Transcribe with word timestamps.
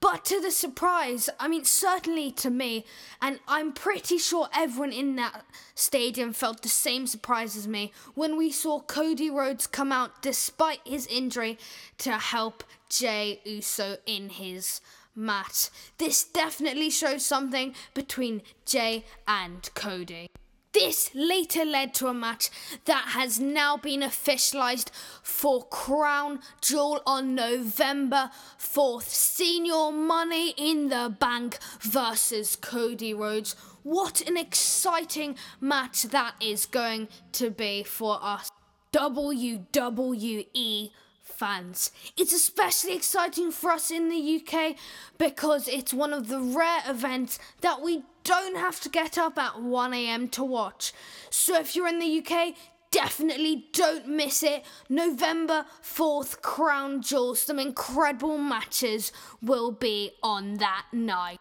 But 0.00 0.24
to 0.26 0.40
the 0.40 0.50
surprise, 0.50 1.28
I 1.38 1.46
mean, 1.46 1.66
certainly 1.66 2.30
to 2.32 2.48
me, 2.48 2.86
and 3.20 3.38
I'm 3.46 3.72
pretty 3.72 4.16
sure 4.16 4.48
everyone 4.54 4.92
in 4.92 5.16
that 5.16 5.44
stadium 5.74 6.32
felt 6.32 6.62
the 6.62 6.70
same 6.70 7.06
surprise 7.06 7.54
as 7.54 7.68
me 7.68 7.92
when 8.14 8.38
we 8.38 8.50
saw 8.50 8.80
Cody 8.80 9.28
Rhodes 9.28 9.66
come 9.66 9.92
out 9.92 10.22
despite 10.22 10.80
his 10.86 11.06
injury 11.06 11.58
to 11.98 12.12
help 12.12 12.64
Jey 12.88 13.40
Uso 13.44 13.98
in 14.06 14.30
his 14.30 14.80
match. 15.14 15.68
This 15.98 16.24
definitely 16.24 16.88
shows 16.88 17.24
something 17.24 17.74
between 17.92 18.40
Jay 18.64 19.04
and 19.28 19.68
Cody. 19.74 20.28
This 20.72 21.10
later 21.14 21.64
led 21.64 21.94
to 21.94 22.06
a 22.06 22.14
match 22.14 22.48
that 22.84 23.08
has 23.08 23.40
now 23.40 23.76
been 23.76 24.02
officialized 24.02 24.90
for 25.20 25.64
Crown 25.64 26.38
Jewel 26.60 27.02
on 27.04 27.34
November 27.34 28.30
4th. 28.56 29.08
Señor 29.08 29.92
Money 29.92 30.54
in 30.56 30.88
the 30.88 31.14
Bank 31.18 31.58
versus 31.80 32.54
Cody 32.54 33.12
Rhodes. 33.12 33.56
What 33.82 34.20
an 34.20 34.36
exciting 34.36 35.34
match 35.60 36.04
that 36.04 36.34
is 36.40 36.66
going 36.66 37.08
to 37.32 37.50
be 37.50 37.82
for 37.82 38.18
us. 38.22 38.52
WWE 38.92 40.90
fans. 41.20 41.90
It's 42.16 42.32
especially 42.32 42.94
exciting 42.94 43.50
for 43.50 43.70
us 43.70 43.90
in 43.90 44.08
the 44.08 44.40
UK 44.40 44.76
because 45.18 45.66
it's 45.68 45.94
one 45.94 46.12
of 46.12 46.28
the 46.28 46.40
rare 46.40 46.82
events 46.86 47.38
that 47.60 47.80
we 47.80 48.02
don't 48.24 48.56
have 48.56 48.80
to 48.80 48.88
get 48.88 49.18
up 49.18 49.38
at 49.38 49.54
1am 49.54 50.30
to 50.32 50.44
watch. 50.44 50.92
So 51.30 51.58
if 51.58 51.74
you're 51.74 51.88
in 51.88 51.98
the 51.98 52.18
UK, 52.24 52.54
definitely 52.90 53.66
don't 53.72 54.08
miss 54.08 54.42
it. 54.42 54.64
November 54.88 55.66
4th, 55.82 56.40
Crown 56.42 57.02
Jewel. 57.02 57.34
Some 57.34 57.58
incredible 57.58 58.38
matches 58.38 59.12
will 59.42 59.72
be 59.72 60.12
on 60.22 60.54
that 60.54 60.86
night. 60.92 61.38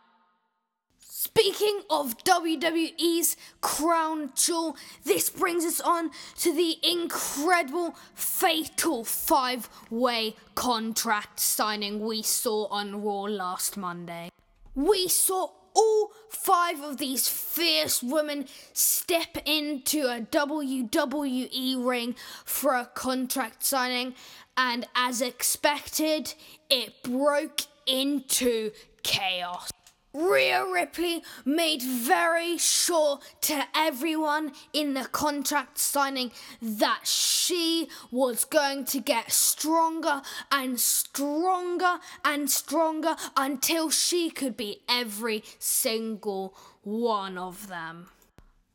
Speaking 1.22 1.82
of 1.90 2.18
WWE's 2.24 3.36
Crown 3.60 4.32
Jewel, 4.36 4.78
this 5.04 5.30
brings 5.30 5.66
us 5.66 5.82
on 5.82 6.12
to 6.38 6.54
the 6.54 6.78
incredible 6.82 7.94
fatal 8.16 9.04
five 9.04 9.70
way 9.90 10.38
contract 10.56 11.42
signing 11.42 12.00
we 12.00 12.22
saw 12.22 12.68
on 12.68 13.04
Raw 13.04 13.24
last 13.24 13.76
Monday. 13.76 14.30
We 14.76 15.10
saw 15.10 15.50
all 15.80 16.12
five 16.30 16.82
of 16.82 16.98
these 16.98 17.28
fierce 17.28 18.04
women 18.04 18.46
step 18.74 19.38
into 19.46 20.02
a 20.02 20.20
WWE 20.22 21.86
ring 21.86 22.16
for 22.44 22.76
a 22.76 22.86
contract 22.86 23.64
signing, 23.64 24.14
and 24.58 24.86
as 24.96 25.22
expected, 25.22 26.34
it 26.70 27.02
broke 27.04 27.62
into 27.88 28.72
chaos. 29.04 29.72
Rhea 30.14 30.66
Ripley 30.66 31.24
made 31.46 31.84
very 31.84 32.58
sure 32.58 33.20
to 33.42 33.66
everyone 33.76 34.54
in 34.74 34.96
the 34.96 35.06
contract 35.06 35.78
signing 35.78 36.32
that 36.62 37.02
she 37.04 37.90
was 38.10 38.44
going 38.44 38.86
to 38.86 39.00
get 39.00 39.32
stronger 39.32 40.24
and 40.52 40.80
stronger 40.80 42.00
and 42.26 42.50
stronger 42.50 43.16
until 43.38 43.92
she 43.92 44.32
could 44.32 44.58
be 44.58 44.82
every 44.90 45.44
single 45.60 46.56
one 46.82 47.38
of 47.38 47.68
them. 47.68 48.08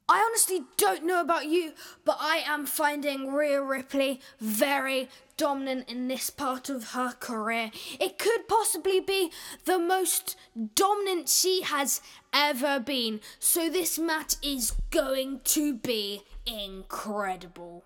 I 0.06 0.22
honestly 0.26 0.64
don't 0.76 1.06
know 1.06 1.20
about 1.20 1.46
you, 1.46 1.72
but 2.04 2.18
I 2.20 2.42
am 2.46 2.66
finding 2.66 3.32
Rhea 3.32 3.62
Ripley 3.62 4.20
very 4.38 5.08
dominant 5.38 5.88
in 5.88 6.08
this 6.08 6.28
part 6.28 6.68
of 6.68 6.90
her 6.90 7.12
career. 7.18 7.70
It 7.98 8.18
could 8.18 8.46
possibly 8.46 9.00
be 9.00 9.32
the 9.64 9.78
most 9.78 10.36
dominant 10.74 11.30
she 11.30 11.62
has 11.62 12.02
ever 12.34 12.78
been. 12.80 13.20
So 13.38 13.70
this 13.70 13.98
match 13.98 14.34
is 14.42 14.72
going 14.90 15.40
to 15.44 15.74
be 15.74 16.22
incredible. 16.44 17.84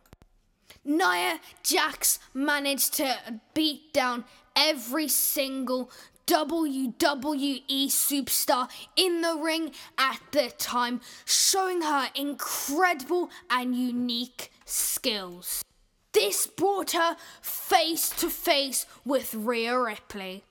Nia 0.85 1.39
Jax 1.62 2.19
managed 2.35 2.95
to 2.95 3.41
beat 3.55 3.93
down 3.93 4.25
every 4.56 5.06
single 5.06 5.91
WWE 6.28 7.87
superstar 7.87 8.69
in 8.97 9.22
the 9.22 9.34
ring 9.34 9.72
at 9.97 10.21
the 10.33 10.53
time, 10.59 11.00
showing 11.25 11.81
her 11.81 12.11
incredible 12.15 13.31
and 13.49 13.75
unique 13.75 14.53
skills. 14.67 15.65
This 16.12 16.47
brought 16.47 16.91
her 16.91 17.17
face 17.41 18.11
to 18.11 18.28
face 18.28 18.84
with 19.06 19.34
Rhea 19.34 19.81
Ripley. 19.81 20.44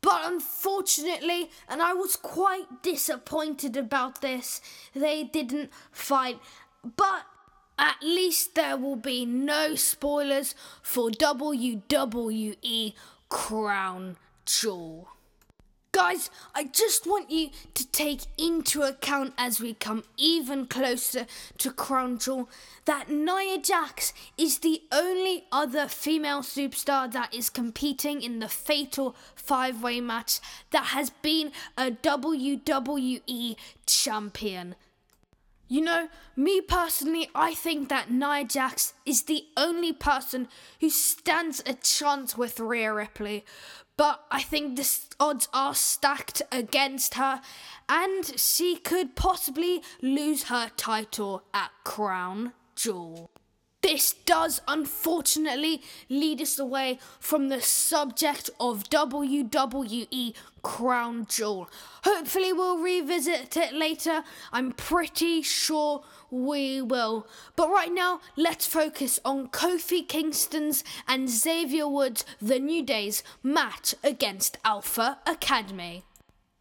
But 0.00 0.22
unfortunately, 0.24 1.50
and 1.68 1.82
I 1.82 1.92
was 1.92 2.16
quite 2.16 2.82
disappointed 2.82 3.76
about 3.76 4.22
this, 4.22 4.62
they 4.94 5.24
didn't 5.24 5.70
fight. 5.92 6.38
But 6.96 7.26
at 7.78 7.96
least 8.02 8.54
there 8.54 8.78
will 8.78 8.96
be 8.96 9.26
no 9.26 9.74
spoilers 9.74 10.54
for 10.80 11.10
WWE 11.10 12.94
Crown 13.28 14.16
Jewel. 14.50 15.08
Guys, 15.92 16.30
I 16.54 16.64
just 16.64 17.06
want 17.06 17.30
you 17.30 17.50
to 17.74 17.86
take 17.86 18.22
into 18.38 18.82
account 18.82 19.34
as 19.36 19.60
we 19.60 19.74
come 19.74 20.04
even 20.16 20.66
closer 20.66 21.26
to 21.58 21.72
Crown 21.72 22.18
Jewel 22.18 22.48
that 22.84 23.10
Nia 23.10 23.58
Jax 23.58 24.12
is 24.38 24.58
the 24.58 24.82
only 24.92 25.44
other 25.50 25.88
female 25.88 26.42
superstar 26.42 27.10
that 27.12 27.34
is 27.34 27.50
competing 27.50 28.22
in 28.22 28.38
the 28.38 28.48
fatal 28.48 29.16
five 29.34 29.82
way 29.82 30.00
match 30.00 30.40
that 30.70 30.86
has 30.86 31.10
been 31.10 31.50
a 31.76 31.90
WWE 31.90 33.56
champion. 33.86 34.76
You 35.68 35.82
know, 35.82 36.08
me 36.34 36.60
personally, 36.60 37.28
I 37.34 37.54
think 37.54 37.88
that 37.88 38.10
Nia 38.10 38.44
Jax 38.44 38.94
is 39.06 39.24
the 39.24 39.44
only 39.56 39.92
person 39.92 40.48
who 40.80 40.90
stands 40.90 41.62
a 41.66 41.74
chance 41.74 42.36
with 42.36 42.58
Rhea 42.58 42.92
Ripley 42.92 43.44
but 44.00 44.24
I 44.30 44.40
think 44.40 44.76
the 44.76 44.98
odds 45.20 45.46
are 45.52 45.74
stacked 45.74 46.40
against 46.50 47.16
her, 47.16 47.42
and 47.86 48.40
she 48.40 48.76
could 48.76 49.14
possibly 49.14 49.82
lose 50.00 50.44
her 50.44 50.70
title 50.74 51.42
at 51.52 51.70
Crown 51.84 52.54
Jewel. 52.74 53.30
This 53.82 54.12
does 54.12 54.60
unfortunately 54.68 55.82
lead 56.10 56.42
us 56.42 56.58
away 56.58 56.98
from 57.18 57.48
the 57.48 57.62
subject 57.62 58.50
of 58.60 58.90
WWE 58.90 60.34
Crown 60.62 61.26
Jewel. 61.26 61.70
Hopefully, 62.04 62.52
we'll 62.52 62.78
revisit 62.78 63.56
it 63.56 63.72
later. 63.72 64.22
I'm 64.52 64.72
pretty 64.72 65.40
sure 65.40 66.04
we 66.30 66.82
will. 66.82 67.26
But 67.56 67.70
right 67.70 67.92
now, 67.92 68.20
let's 68.36 68.66
focus 68.66 69.18
on 69.24 69.48
Kofi 69.48 70.06
Kingston's 70.06 70.84
and 71.08 71.30
Xavier 71.30 71.88
Woods' 71.88 72.26
The 72.40 72.58
New 72.58 72.82
Day's 72.82 73.22
match 73.42 73.94
against 74.04 74.58
Alpha 74.62 75.18
Academy 75.26 76.04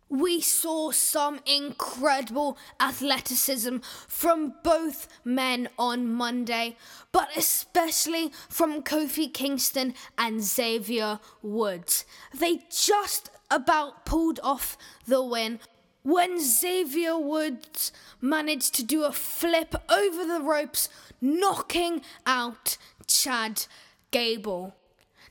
we 0.09 0.41
saw 0.41 0.91
some 0.91 1.39
incredible 1.45 2.57
athleticism 2.79 3.77
from 4.07 4.55
both 4.63 5.07
men 5.23 5.69
on 5.77 6.11
Monday, 6.11 6.75
but 7.11 7.29
especially 7.37 8.31
from 8.49 8.81
Kofi 8.81 9.31
Kingston 9.31 9.93
and 10.17 10.41
Xavier 10.41 11.19
Woods. 11.41 12.05
They 12.33 12.63
just 12.71 13.29
about 13.51 14.05
pulled 14.05 14.39
off 14.43 14.77
the 15.05 15.23
win, 15.23 15.59
when 16.03 16.39
Xavier 16.39 17.17
Woods 17.17 17.91
managed 18.21 18.73
to 18.75 18.83
do 18.83 19.03
a 19.03 19.11
flip 19.11 19.75
over 19.91 20.25
the 20.25 20.41
ropes, 20.41 20.89
knocking 21.21 22.01
out 22.25 22.77
Chad 23.05 23.65
Gable. 24.11 24.78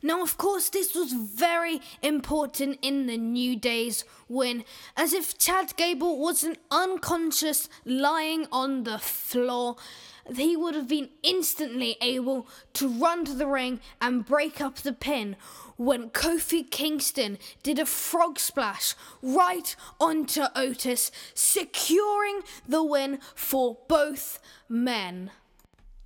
Now, 0.02 0.22
of 0.22 0.38
course, 0.38 0.68
this 0.68 0.94
was 0.94 1.12
very 1.12 1.80
important 2.02 2.78
in 2.82 3.06
the 3.06 3.16
New 3.16 3.56
Day's 3.56 4.04
win, 4.28 4.64
as 4.96 5.12
if 5.12 5.36
Chad 5.38 5.74
Gable 5.76 6.18
wasn't 6.18 6.58
unconscious 6.70 7.68
lying 7.84 8.46
on 8.52 8.84
the 8.84 8.98
floor, 8.98 9.76
he 10.36 10.56
would 10.56 10.74
have 10.74 10.88
been 10.88 11.08
instantly 11.22 11.96
able 12.00 12.46
to 12.74 12.88
run 12.88 13.24
to 13.24 13.34
the 13.34 13.46
ring 13.46 13.80
and 14.00 14.26
break 14.26 14.60
up 14.60 14.76
the 14.76 14.92
pin 14.92 15.36
when 15.76 16.10
Kofi 16.10 16.68
Kingston 16.68 17.38
did 17.62 17.78
a 17.78 17.86
frog 17.86 18.38
splash 18.38 18.94
right 19.22 19.74
onto 20.00 20.42
Otis, 20.54 21.10
securing 21.34 22.40
the 22.68 22.82
win 22.82 23.20
for 23.34 23.78
both 23.88 24.40
men. 24.68 25.30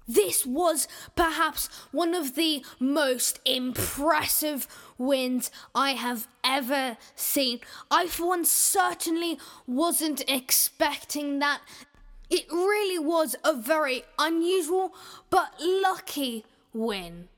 This 0.07 0.45
was 0.45 0.89
perhaps 1.15 1.69
one 1.93 2.15
of 2.15 2.35
the 2.35 2.65
most 2.81 3.41
impressive 3.45 4.67
wins 4.99 5.51
I 5.75 5.93
have 5.93 6.27
ever 6.45 6.97
seen. 7.15 7.61
I, 7.91 8.07
for 8.07 8.29
one, 8.29 8.45
certainly 8.45 9.39
wasn't 9.67 10.25
expecting 10.29 11.39
that. 11.39 11.61
It 12.31 12.51
really 12.51 12.99
was 12.99 13.37
a 13.45 13.55
very 13.55 14.05
unusual 14.19 14.95
but 15.31 15.53
lucky 15.61 16.45
win. 16.73 17.29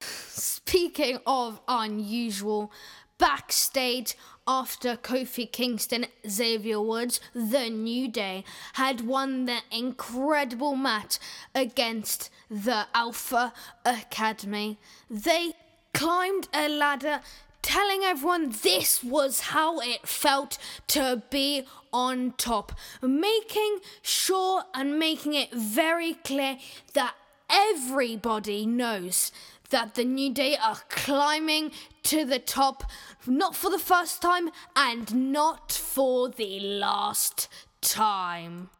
Speaking 0.00 1.18
of 1.26 1.60
unusual, 1.68 2.70
backstage 3.18 4.16
after 4.46 4.96
Kofi 4.96 5.50
Kingston, 5.50 6.06
Xavier 6.26 6.80
Woods, 6.80 7.20
The 7.34 7.68
New 7.68 8.08
Day, 8.08 8.44
had 8.74 9.02
won 9.02 9.44
the 9.44 9.58
incredible 9.70 10.74
match 10.74 11.18
against 11.54 12.30
the 12.48 12.86
Alpha 12.94 13.52
Academy. 13.84 14.78
They 15.10 15.52
climbed 15.92 16.48
a 16.54 16.68
ladder 16.68 17.20
telling 17.60 18.02
everyone 18.04 18.54
this 18.62 19.04
was 19.04 19.40
how 19.40 19.80
it 19.80 20.08
felt 20.08 20.56
to 20.86 21.22
be 21.28 21.66
on 21.92 22.32
top, 22.38 22.72
making 23.02 23.80
sure 24.00 24.62
and 24.72 24.98
making 24.98 25.34
it 25.34 25.52
very 25.52 26.14
clear 26.14 26.56
that 26.94 27.14
everybody 27.50 28.64
knows 28.64 29.32
that 29.70 29.94
the 29.94 30.04
New 30.04 30.32
Day 30.32 30.56
are 30.56 30.78
climbing 30.88 31.72
to 32.04 32.24
the 32.24 32.38
top, 32.38 32.84
not 33.26 33.54
for 33.54 33.70
the 33.70 33.78
first 33.78 34.22
time 34.22 34.50
and 34.74 35.32
not 35.32 35.72
for 35.72 36.28
the 36.28 36.60
last 36.60 37.48
time. 37.80 38.70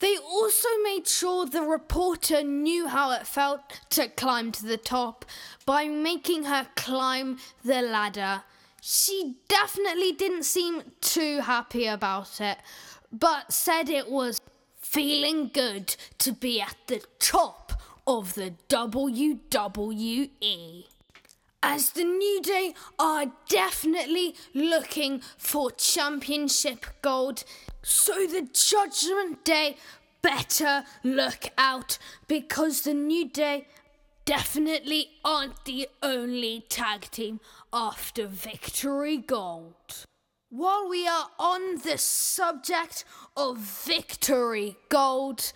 They 0.00 0.16
also 0.16 0.68
made 0.82 1.06
sure 1.06 1.46
the 1.46 1.62
reporter 1.62 2.42
knew 2.42 2.88
how 2.88 3.12
it 3.12 3.26
felt 3.26 3.80
to 3.90 4.08
climb 4.08 4.52
to 4.52 4.66
the 4.66 4.76
top 4.76 5.24
by 5.64 5.88
making 5.88 6.44
her 6.44 6.66
climb 6.76 7.38
the 7.64 7.80
ladder. 7.80 8.42
She 8.82 9.36
definitely 9.48 10.12
didn't 10.12 10.44
seem 10.44 10.82
too 11.00 11.40
happy 11.40 11.86
about 11.86 12.40
it, 12.40 12.58
but 13.10 13.52
said 13.52 13.88
it 13.88 14.10
was 14.10 14.40
feeling 14.76 15.50
good 15.52 15.96
to 16.18 16.32
be 16.32 16.60
at 16.60 16.76
the 16.86 17.02
top 17.18 17.65
of 18.06 18.34
the 18.34 18.54
WWE. 18.68 20.84
As 21.62 21.90
the 21.90 22.04
New 22.04 22.40
Day 22.42 22.74
are 22.98 23.32
definitely 23.48 24.36
looking 24.54 25.20
for 25.36 25.70
championship 25.72 26.86
gold, 27.02 27.44
so 27.82 28.26
the 28.26 28.48
Judgment 28.52 29.44
Day 29.44 29.76
better 30.22 30.84
look 31.02 31.50
out 31.58 31.98
because 32.28 32.82
the 32.82 32.94
New 32.94 33.28
Day 33.28 33.66
definitely 34.24 35.10
aren't 35.24 35.64
the 35.64 35.88
only 36.02 36.64
tag 36.68 37.10
team 37.10 37.40
after 37.72 38.26
Victory 38.26 39.16
Gold. 39.16 40.04
While 40.50 40.88
we 40.88 41.08
are 41.08 41.30
on 41.38 41.78
the 41.78 41.98
subject 41.98 43.04
of 43.36 43.58
Victory 43.58 44.76
Gold, 44.88 45.52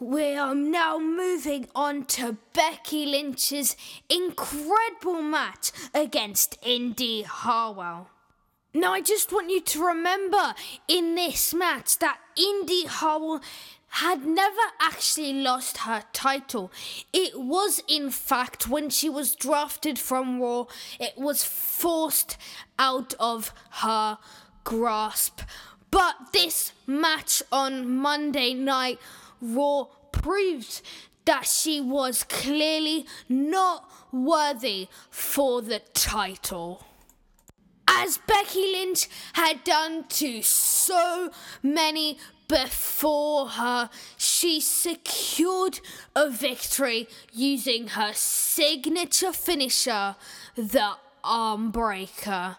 we 0.00 0.36
are 0.36 0.54
now 0.54 0.98
moving 0.98 1.68
on 1.74 2.04
to 2.04 2.36
Becky 2.52 3.04
Lynch's 3.04 3.76
incredible 4.08 5.22
match 5.22 5.72
against 5.92 6.56
Indi 6.62 7.22
Hartwell. 7.22 8.08
Now, 8.74 8.92
I 8.92 9.00
just 9.00 9.32
want 9.32 9.50
you 9.50 9.60
to 9.60 9.86
remember 9.86 10.54
in 10.86 11.14
this 11.14 11.52
match 11.52 11.98
that 11.98 12.18
Indi 12.36 12.86
Hartwell 12.86 13.40
had 13.88 14.24
never 14.24 14.60
actually 14.80 15.32
lost 15.32 15.78
her 15.78 16.04
title. 16.12 16.70
It 17.12 17.40
was, 17.40 17.82
in 17.88 18.10
fact, 18.10 18.68
when 18.68 18.90
she 18.90 19.08
was 19.08 19.34
drafted 19.34 19.98
from 19.98 20.40
Raw, 20.40 20.66
it 21.00 21.14
was 21.16 21.42
forced 21.42 22.36
out 22.78 23.14
of 23.18 23.52
her 23.70 24.18
grasp. 24.62 25.40
But 25.90 26.14
this 26.32 26.72
match 26.86 27.42
on 27.50 27.96
Monday 27.96 28.52
night 28.52 29.00
Raw 29.40 29.84
proved 30.12 30.82
that 31.24 31.46
she 31.46 31.80
was 31.80 32.24
clearly 32.24 33.06
not 33.28 33.90
worthy 34.10 34.88
for 35.10 35.60
the 35.60 35.80
title. 35.92 36.84
As 37.86 38.18
Becky 38.18 38.72
Lynch 38.72 39.08
had 39.34 39.64
done 39.64 40.04
to 40.08 40.42
so 40.42 41.30
many 41.62 42.18
before 42.48 43.48
her, 43.48 43.90
she 44.16 44.60
secured 44.60 45.80
a 46.16 46.30
victory 46.30 47.08
using 47.32 47.88
her 47.88 48.12
signature 48.14 49.32
finisher, 49.32 50.16
the 50.56 50.92
Armbreaker, 51.24 52.56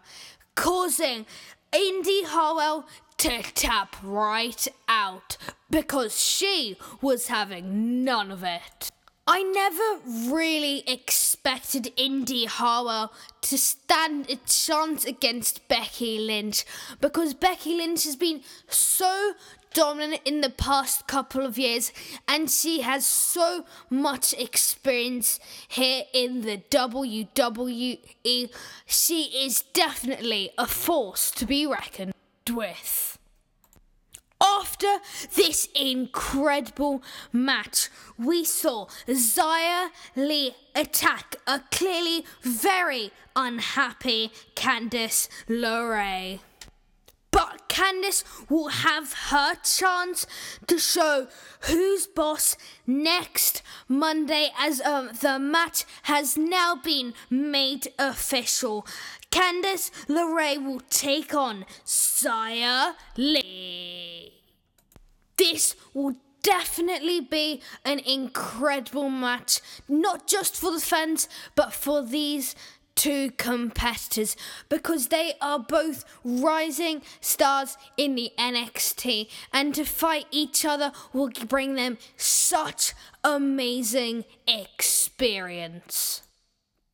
causing 0.56 1.26
Indi 1.72 2.24
Hartwell 2.24 2.88
to 3.20 3.42
tap 3.54 3.98
right 4.02 4.66
out 4.88 5.36
because 5.70 6.18
she 6.18 6.78
was 7.02 7.28
having 7.28 8.06
none 8.06 8.32
of 8.32 8.44
it. 8.46 8.90
I 9.28 9.44
never 9.44 10.34
really 10.34 10.84
expected 10.88 11.92
Indi 11.98 12.46
Hartwell 12.46 13.12
to 13.42 13.58
stand 13.58 14.30
a 14.30 14.38
chance 14.48 15.04
against 15.04 15.68
Becky 15.68 16.18
Lynch 16.18 16.64
because 17.02 17.34
Becky 17.34 17.76
Lynch 17.76 18.06
has 18.06 18.16
been 18.16 18.42
so 18.70 19.34
dominant 19.74 20.22
in 20.24 20.40
the 20.40 20.50
past 20.50 21.06
couple 21.06 21.46
of 21.46 21.58
years 21.58 21.92
and 22.26 22.50
she 22.50 22.82
has 22.82 23.06
so 23.06 23.66
much 23.90 24.34
experience 24.34 25.42
here 25.68 26.06
in 26.14 26.42
the 26.42 26.58
WWE. 26.72 28.50
She 28.88 29.24
is 29.46 29.62
definitely 29.74 30.52
a 30.58 30.66
force 30.66 31.32
to 31.32 31.46
be 31.46 31.68
reckoned 31.68 32.14
with. 32.50 33.19
After 34.42 35.00
this 35.36 35.68
incredible 35.76 37.04
match, 37.34 37.90
we 38.18 38.46
saw 38.46 38.86
Xia 39.08 39.90
Li 40.16 40.56
attack 40.74 41.36
a 41.46 41.62
clearly 41.72 42.24
very 42.42 43.12
unhappy 43.36 44.32
Candice 44.56 45.28
LeRae. 45.50 46.40
But 47.32 47.70
Candice 47.70 48.24
will 48.50 48.70
have 48.70 49.14
her 49.30 49.56
chance 49.56 50.26
to 50.68 50.80
show 50.80 51.28
who's 51.62 52.08
boss 52.08 52.58
next 52.88 53.62
Monday 53.88 54.50
as 54.58 54.82
um, 54.82 55.12
the 55.22 55.38
match 55.38 55.86
has 56.04 56.38
now 56.38 56.76
been 56.76 57.14
made 57.30 57.90
official. 58.00 58.86
Candice 59.32 59.92
LeRae 60.08 60.64
will 60.64 60.82
take 60.90 61.34
on 61.34 61.66
Xia 61.86 62.94
Li. 63.18 64.34
This 65.38 65.76
will 65.94 66.16
definitely 66.42 67.22
be 67.22 67.62
an 67.86 68.00
incredible 68.00 69.10
match, 69.10 69.60
not 69.88 70.28
just 70.28 70.56
for 70.56 70.72
the 70.72 70.80
fans, 70.80 71.30
but 71.56 71.74
for 71.74 72.02
these 72.02 72.56
two 72.96 73.32
competitors 73.38 74.36
because 74.68 75.08
they 75.08 75.34
are 75.40 75.60
both 75.60 76.04
rising 76.26 77.02
stars 77.22 77.78
in 77.96 78.16
the 78.16 78.32
NXT 78.38 79.30
and 79.54 79.74
to 79.74 79.86
fight 79.86 80.26
each 80.32 80.66
other 80.66 80.92
will 81.14 81.30
bring 81.48 81.76
them 81.76 81.98
such 82.18 82.94
amazing 83.24 84.26
experience. 84.46 86.24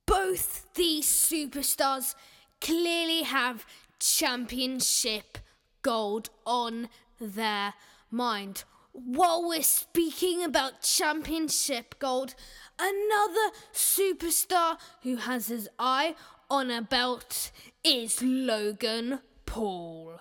Both 0.06 0.74
these 0.76 1.06
superstars 1.06 2.16
clearly 2.62 3.24
have 3.24 3.66
championship 4.00 5.38
gold 5.82 6.30
on 6.46 6.90
their 7.20 7.74
mind. 8.12 8.64
While 8.92 9.48
we're 9.48 9.62
speaking 9.62 10.44
about 10.44 10.82
championship 10.82 12.00
gold, 12.00 12.36
another 12.80 13.52
superstar 13.74 14.78
who 15.04 15.18
has 15.18 15.48
his 15.48 15.68
eye 15.78 16.16
on 16.50 16.72
a 16.72 16.82
belt 16.82 17.52
is 17.84 18.22
Logan 18.22 19.20
Paul. 19.46 20.20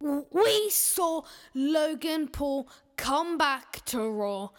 we 0.00 0.70
saw 0.70 1.22
Logan 1.54 2.28
Paul 2.28 2.68
come 2.96 3.38
back 3.38 3.84
to 3.86 4.08
Raw 4.08 4.50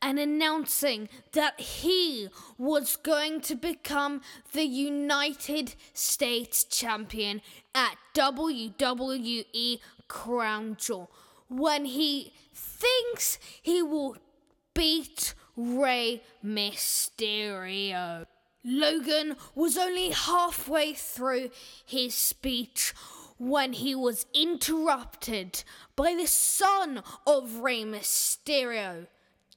and 0.00 0.18
announcing 0.18 1.08
that 1.32 1.60
he 1.60 2.28
was 2.56 2.96
going 2.96 3.40
to 3.42 3.54
become 3.54 4.20
the 4.52 4.64
United 4.64 5.74
States 5.92 6.64
champion 6.64 7.42
at 7.74 7.96
WWE 8.14 9.78
Crown 10.06 10.76
Jewel 10.78 11.10
when 11.48 11.84
he 11.84 12.32
thinks 12.52 13.38
he 13.62 13.82
will 13.82 14.16
beat 14.74 15.34
Rey 15.56 16.22
Mysterio. 16.44 18.26
Logan 18.64 19.36
was 19.54 19.78
only 19.78 20.10
halfway 20.10 20.92
through 20.92 21.50
his 21.84 22.14
speech 22.14 22.92
when 23.38 23.72
he 23.72 23.94
was 23.94 24.26
interrupted 24.34 25.62
by 25.96 26.14
the 26.14 26.26
son 26.26 27.02
of 27.26 27.60
Rey 27.60 27.84
Mysterio, 27.84 29.06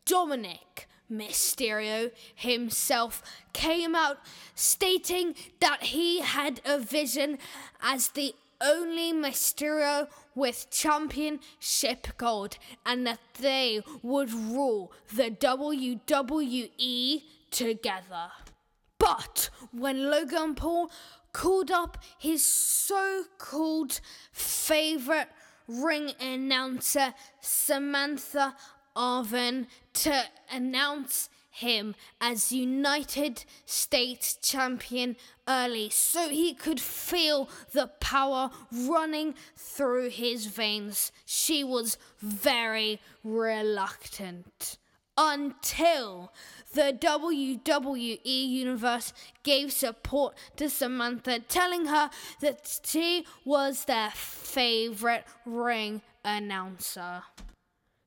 Dominik 0.05 0.87
Mysterio 1.11 2.11
himself 2.35 3.21
came 3.53 3.95
out 3.95 4.19
stating 4.55 5.35
that 5.59 5.83
he 5.83 6.21
had 6.21 6.61
a 6.65 6.79
vision 6.79 7.37
as 7.81 8.09
the 8.09 8.33
only 8.61 9.11
Mysterio 9.11 10.07
with 10.35 10.69
championship 10.69 12.07
gold 12.17 12.57
and 12.85 13.05
that 13.05 13.19
they 13.39 13.81
would 14.01 14.31
rule 14.31 14.91
the 15.13 15.31
WWE 15.31 17.23
together. 17.49 18.31
But 18.97 19.49
when 19.71 20.09
Logan 20.09 20.55
Paul 20.55 20.91
called 21.33 21.71
up 21.71 21.97
his 22.19 22.45
so 22.45 23.23
called 23.37 23.99
favorite 24.31 25.29
ring 25.67 26.11
announcer, 26.19 27.13
Samantha 27.41 28.55
Irvin, 28.97 29.67
to 29.93 30.23
announce 30.51 31.29
him 31.51 31.95
as 32.19 32.51
United 32.51 33.43
States 33.65 34.35
champion 34.41 35.17
early 35.47 35.89
so 35.89 36.29
he 36.29 36.53
could 36.53 36.79
feel 36.79 37.49
the 37.73 37.87
power 37.99 38.49
running 38.71 39.35
through 39.55 40.09
his 40.09 40.45
veins. 40.45 41.11
She 41.25 41.63
was 41.63 41.97
very 42.19 43.01
reluctant 43.23 44.77
until 45.17 46.31
the 46.73 46.97
WWE 46.99 48.19
Universe 48.23 49.13
gave 49.43 49.73
support 49.73 50.35
to 50.55 50.69
Samantha, 50.69 51.39
telling 51.39 51.87
her 51.87 52.09
that 52.39 52.79
she 52.83 53.25
was 53.43 53.85
their 53.85 54.11
favorite 54.11 55.25
ring 55.45 56.01
announcer. 56.23 57.23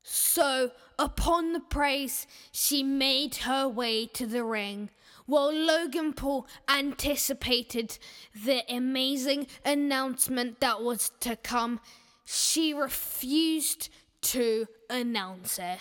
So, 0.07 0.71
upon 0.99 1.55
the 1.55 1.61
praise, 1.61 2.27
she 2.53 2.83
made 2.83 3.37
her 3.37 3.67
way 3.67 4.05
to 4.09 4.27
the 4.27 4.45
ring. 4.45 4.91
While 5.25 5.51
Logan 5.51 6.13
Paul 6.13 6.47
anticipated 6.69 7.97
the 8.35 8.63
amazing 8.69 9.47
announcement 9.65 10.61
that 10.61 10.83
was 10.83 11.11
to 11.21 11.37
come, 11.37 11.81
she 12.27 12.75
refused 12.75 13.89
to 14.21 14.67
announce 14.91 15.59
it. 15.59 15.81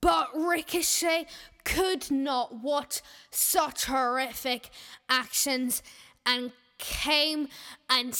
But 0.00 0.28
Ricochet 0.36 1.26
could 1.64 2.12
not 2.12 2.62
watch 2.62 3.00
such 3.32 3.86
horrific 3.86 4.70
actions 5.08 5.82
and 6.24 6.52
came 6.78 7.48
and 7.90 8.14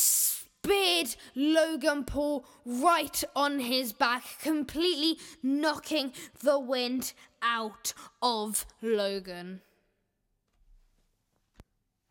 speared 0.64 1.16
Logan 1.34 2.04
Paul 2.04 2.44
right 2.64 3.24
on 3.34 3.58
his 3.60 3.92
back, 3.92 4.22
completely 4.40 5.18
knocking 5.42 6.12
the 6.42 6.58
wind 6.58 7.12
out 7.42 7.92
of 8.20 8.64
Logan. 8.80 9.60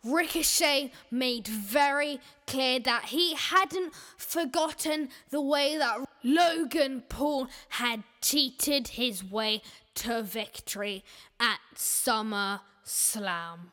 Ricochet 0.04 0.92
made 1.12 1.48
very 1.48 2.20
clear 2.48 2.80
that 2.80 3.06
he 3.06 3.36
hadn't 3.36 3.94
forgotten 4.18 5.10
the 5.30 5.42
way 5.42 5.78
that 5.78 6.00
Logan 6.24 7.04
Paul 7.08 7.48
had 7.70 8.04
cheated 8.22 8.90
his 8.90 9.24
way 9.24 9.62
to 9.96 10.24
victory 10.24 11.06
at 11.40 11.60
SummerSlam. 11.76 13.72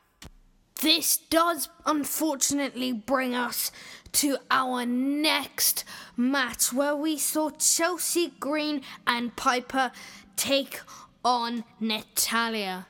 This 0.80 1.16
does 1.16 1.68
unfortunately 1.87 2.92
bring 2.92 3.35
us 3.35 3.73
to 4.12 4.38
our 4.49 4.87
next 4.87 5.85
match 6.16 6.73
where 6.73 6.94
we 6.94 7.18
saw 7.18 7.50
Chelsea 7.50 8.32
Green 8.38 8.82
and 9.06 9.35
Piper 9.35 9.90
take 10.37 10.80
on 11.25 11.64
Natalya. 11.80 12.87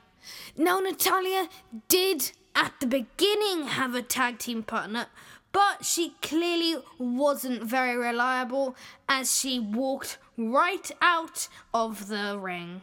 Now, 0.55 0.79
Natalya 0.79 1.49
did 1.87 2.31
at 2.53 2.73
the 2.79 2.85
beginning 2.85 3.67
have 3.67 3.95
a 3.95 4.03
tag 4.03 4.37
team 4.37 4.61
partner, 4.61 5.07
but 5.51 5.83
she 5.83 6.13
clearly 6.21 6.81
wasn't 6.99 7.63
very 7.63 7.97
reliable 7.97 8.75
as 9.07 9.39
she 9.39 9.59
walked 9.59 10.19
right 10.37 10.91
out 11.01 11.47
of 11.73 12.07
the 12.07 12.37
ring, 12.39 12.81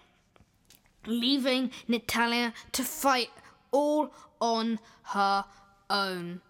leaving 1.06 1.70
Natalya 1.86 2.54
to 2.72 2.82
fight 2.82 3.30
all 3.70 4.10
on 4.40 4.78
her 5.04 5.44
own. 5.88 6.40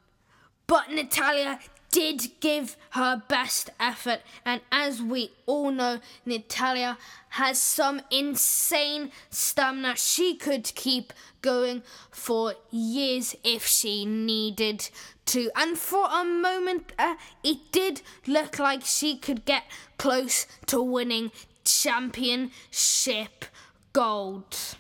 But 0.67 0.91
Natalya 0.91 1.61
did 1.91 2.31
give 2.41 2.77
her 2.91 3.23
best 3.29 3.71
effort, 3.79 4.21
and 4.45 4.61
as 4.71 5.01
we 5.01 5.31
all 5.47 5.71
know, 5.71 6.01
Natalya 6.25 6.99
has 7.31 7.59
some 7.59 8.03
insane 8.11 9.11
stamina. 9.31 9.97
She 9.97 10.35
could 10.37 10.65
keep 10.75 11.13
going 11.41 11.83
for 12.11 12.55
years 12.71 13.37
if 13.45 13.67
she 13.67 14.05
needed 14.05 14.91
to. 15.27 15.51
And 15.57 15.79
for 15.79 16.07
a 16.11 16.25
moment, 16.25 16.93
uh, 16.99 17.15
it 17.45 17.73
did 17.73 18.03
look 18.27 18.59
like 18.59 18.85
she 18.85 19.17
could 19.17 19.45
get 19.45 19.65
close 19.97 20.47
to 20.67 20.83
winning 20.83 21.31
championship 21.65 23.45
gold. 23.93 24.77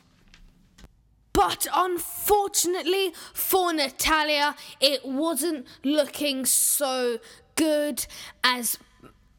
But 1.36 1.66
unfortunately 1.74 3.12
for 3.34 3.70
Natalya, 3.70 4.56
it 4.80 5.04
wasn't 5.04 5.66
looking 5.84 6.46
so 6.46 7.18
good 7.56 8.06
as 8.42 8.78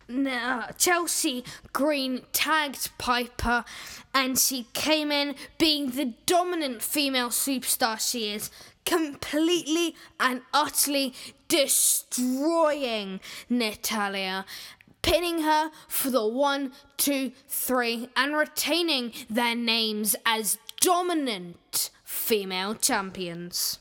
uh, 0.08 0.68
Chelsea 0.77 1.44
Green 1.74 2.22
tagged 2.34 2.96
Piper 3.00 3.66
and 4.13 4.38
she 4.38 4.68
came 4.74 5.12
in 5.12 5.34
being 5.58 5.89
the 5.89 6.13
dominant 6.27 6.84
female 6.84 7.30
superstar 7.30 8.00
she 8.00 8.32
is, 8.32 8.51
completely 8.86 9.96
and 10.20 10.44
utterly 10.54 11.16
destroying 11.48 13.20
Natalya 13.50 14.46
pinning 15.08 15.44
her 15.44 15.72
for 15.88 16.10
the 16.10 16.27
one, 16.27 16.74
two, 16.98 17.32
three, 17.48 18.10
and 18.18 18.36
retaining 18.36 19.13
their 19.30 19.56
names 19.56 20.18
as 20.25 20.58
dominant 20.81 21.89
female 22.03 22.75
champions. 22.75 23.79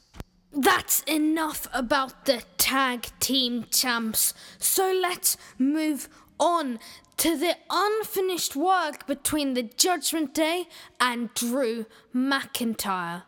That's 0.53 1.03
enough 1.03 1.69
about 1.73 2.25
the 2.25 2.43
tag 2.57 3.09
team 3.21 3.67
champs, 3.71 4.33
so 4.59 4.93
let's 4.93 5.37
move 5.59 6.09
on 6.39 6.79
to 7.19 7.37
the 7.37 7.57
unfinished 7.71 8.57
work 8.57 9.07
between 9.07 9.55
the 9.55 9.63
Judgment 9.63 10.35
Day 10.35 10.69
and 11.01 11.33
Drew 11.35 11.87
McIntyre. 12.15 13.23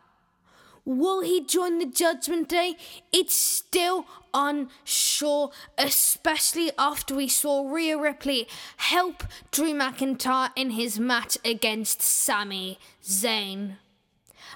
Will 0.85 1.21
he 1.21 1.43
join 1.43 1.79
the 1.79 1.85
Judgment 1.85 2.49
Day? 2.49 2.75
It's 3.11 3.35
still 3.35 4.05
unsure, 4.33 5.51
especially 5.77 6.71
after 6.77 7.15
we 7.15 7.27
saw 7.27 7.69
Rhea 7.69 7.97
Ripley 7.97 8.47
help 8.77 9.23
Drew 9.51 9.73
McIntyre 9.73 10.51
in 10.55 10.71
his 10.71 10.99
match 10.99 11.37
against 11.43 12.01
Sami 12.01 12.79
Zayn. 13.03 13.77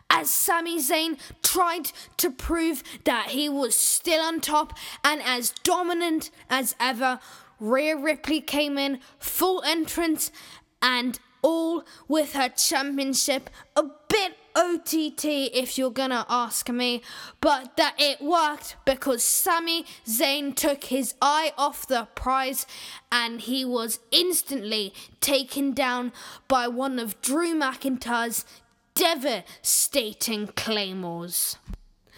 As 0.09 0.29
Sami 0.29 0.79
Zayn 0.79 1.17
tried 1.41 1.91
to 2.17 2.29
prove 2.29 2.83
that 3.03 3.29
he 3.29 3.49
was 3.49 3.75
still 3.75 4.21
on 4.23 4.41
top 4.41 4.77
and 5.03 5.21
as 5.23 5.53
dominant 5.63 6.29
as 6.49 6.75
ever, 6.79 7.19
Rhea 7.59 7.95
Ripley 7.95 8.41
came 8.41 8.77
in 8.77 8.99
full 9.19 9.63
entrance 9.63 10.31
and 10.81 11.19
all 11.41 11.83
with 12.07 12.33
her 12.33 12.49
championship 12.49 13.49
a 13.75 13.83
bit 14.07 14.37
OTT 14.55 15.25
if 15.25 15.77
you're 15.77 15.91
gonna 15.91 16.25
ask 16.29 16.69
me, 16.69 17.01
but 17.41 17.75
that 17.77 17.95
it 17.97 18.21
worked 18.21 18.75
because 18.85 19.23
Sami 19.23 19.85
Zayn 20.05 20.55
took 20.55 20.85
his 20.85 21.15
eye 21.21 21.53
off 21.57 21.87
the 21.87 22.07
prize 22.15 22.65
and 23.11 23.41
he 23.41 23.65
was 23.65 23.99
instantly 24.11 24.93
taken 25.21 25.71
down 25.71 26.11
by 26.47 26.67
one 26.67 26.99
of 26.99 27.19
Drew 27.21 27.53
McIntyre's 27.53 28.45
devastating 28.95 30.47
claymores. 30.47 31.57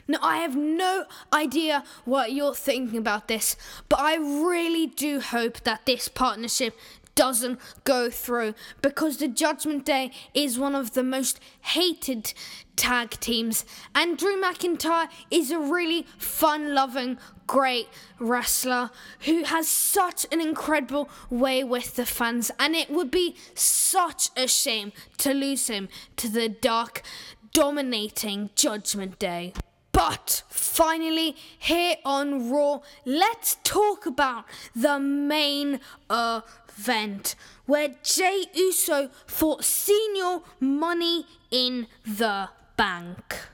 Now, 0.08 0.20
I 0.22 0.38
have 0.38 0.56
no 0.56 1.06
idea 1.34 1.84
what 2.04 2.32
you're 2.32 2.54
thinking 2.54 2.98
about 2.98 3.28
this, 3.28 3.56
but 3.90 4.00
I 4.00 4.16
really 4.18 4.86
do 4.86 5.20
hope 5.20 5.62
that 5.62 5.86
this 5.86 6.08
partnership 6.10 6.78
doesn't 7.16 7.60
go 7.84 8.10
through. 8.10 8.54
Because 8.82 9.18
the 9.18 9.28
Judgment 9.28 9.86
Day 9.86 10.12
is 10.34 10.60
one 10.60 10.76
of 10.76 10.94
the 10.94 11.04
most 11.04 11.40
hated 11.62 12.34
tag 12.76 13.12
teams, 13.22 13.66
and 13.94 14.18
Drew 14.18 14.42
McIntyre 14.42 15.08
is 15.32 15.50
a 15.50 15.60
really 15.60 16.06
fun 16.18 16.76
loving, 16.76 17.18
great 17.48 17.88
wrestler 18.20 18.92
who 19.22 19.44
has 19.44 19.68
such 19.68 20.26
an 20.32 20.42
incredible 20.42 21.10
way 21.30 21.64
with 21.64 21.96
the 21.96 22.06
fans, 22.06 22.52
and 22.60 22.76
it 22.76 22.90
would 22.90 23.12
be 23.12 23.36
such 23.54 24.30
a 24.36 24.48
shame 24.48 24.92
to 25.20 25.34
lose 25.34 25.68
him 25.68 25.88
to 26.18 26.28
the 26.28 26.50
dark, 26.50 27.02
dominating 27.54 28.50
Judgment 28.56 29.18
Day. 29.18 29.54
But 29.94 30.44
finally, 30.50 31.38
here 31.58 31.96
on 32.04 32.52
Raw, 32.52 32.82
let's 33.06 33.56
talk 33.64 34.06
about 34.06 34.44
the 34.76 35.00
main 35.00 35.80
uh, 36.10 36.42
event 36.78 37.36
where 37.66 37.96
Jey 38.04 38.46
Uso 38.54 39.10
fought 39.26 39.62
Señor 39.62 40.44
Money 40.60 41.26
in 41.52 41.88
the 42.06 42.50
Bank. 42.78 43.48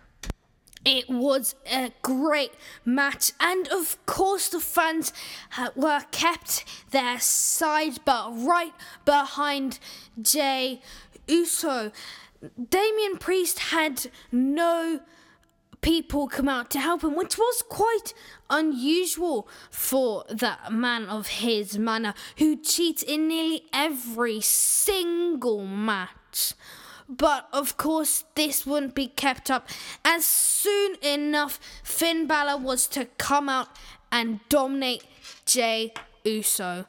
It 0.84 1.10
was 1.10 1.54
a 1.72 1.92
great 2.02 2.54
match, 2.84 3.34
and 3.40 3.68
of 3.68 4.04
course, 4.08 4.50
the 4.50 4.60
fans 4.60 5.14
uh, 5.56 5.70
were 5.76 6.02
kept 6.12 6.66
their 6.90 7.20
side, 7.20 8.00
but 8.04 8.32
right 8.34 8.74
behind 9.06 9.78
Jey 10.20 10.82
Uso. 11.28 11.92
Damian 12.70 13.18
Priest 13.18 13.60
had 13.60 14.08
no 14.32 15.02
people 15.82 16.28
come 16.28 16.48
out 16.48 16.70
to 16.72 16.80
help 16.80 17.04
him, 17.04 17.16
which 17.16 17.38
was 17.38 17.64
quite 17.68 18.14
unusual 18.50 19.48
for 19.70 20.24
that 20.30 20.72
man 20.72 21.06
of 21.06 21.28
his 21.28 21.78
manner 21.78 22.14
who 22.38 22.56
cheats 22.56 23.04
in 23.04 23.28
nearly 23.28 23.64
every 23.74 24.40
single 24.42 25.66
match. 25.66 26.54
But 27.10 27.48
of 27.52 27.76
course, 27.76 28.24
this 28.36 28.66
wouldn't 28.66 28.96
be 28.96 29.08
kept 29.08 29.52
up 29.52 29.68
as 30.06 30.24
soon 30.24 30.96
enough 31.02 31.60
Finn 31.84 32.26
Balor 32.26 32.58
was 32.58 32.88
to 32.88 33.06
come 33.18 33.50
out 33.50 33.68
and 34.12 34.40
dominate 34.48 35.04
Jey 35.46 35.94
Uso. 36.24 36.86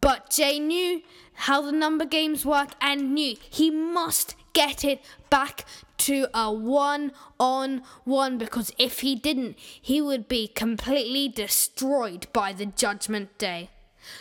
But 0.00 0.28
Jay 0.28 0.58
knew 0.58 1.02
how 1.32 1.62
the 1.62 1.72
number 1.72 2.04
games 2.04 2.44
work 2.44 2.70
and 2.80 3.14
knew 3.14 3.36
he 3.48 3.70
must 3.70 4.34
get 4.52 4.84
it 4.84 5.02
back 5.30 5.64
to 6.04 6.28
a 6.34 6.52
one 6.52 7.12
on 7.40 7.82
one 8.04 8.36
because 8.36 8.70
if 8.78 9.00
he 9.00 9.14
didn't, 9.14 9.58
he 9.58 10.02
would 10.02 10.28
be 10.28 10.46
completely 10.46 11.28
destroyed 11.28 12.26
by 12.34 12.52
the 12.52 12.66
Judgment 12.66 13.38
Day. 13.38 13.70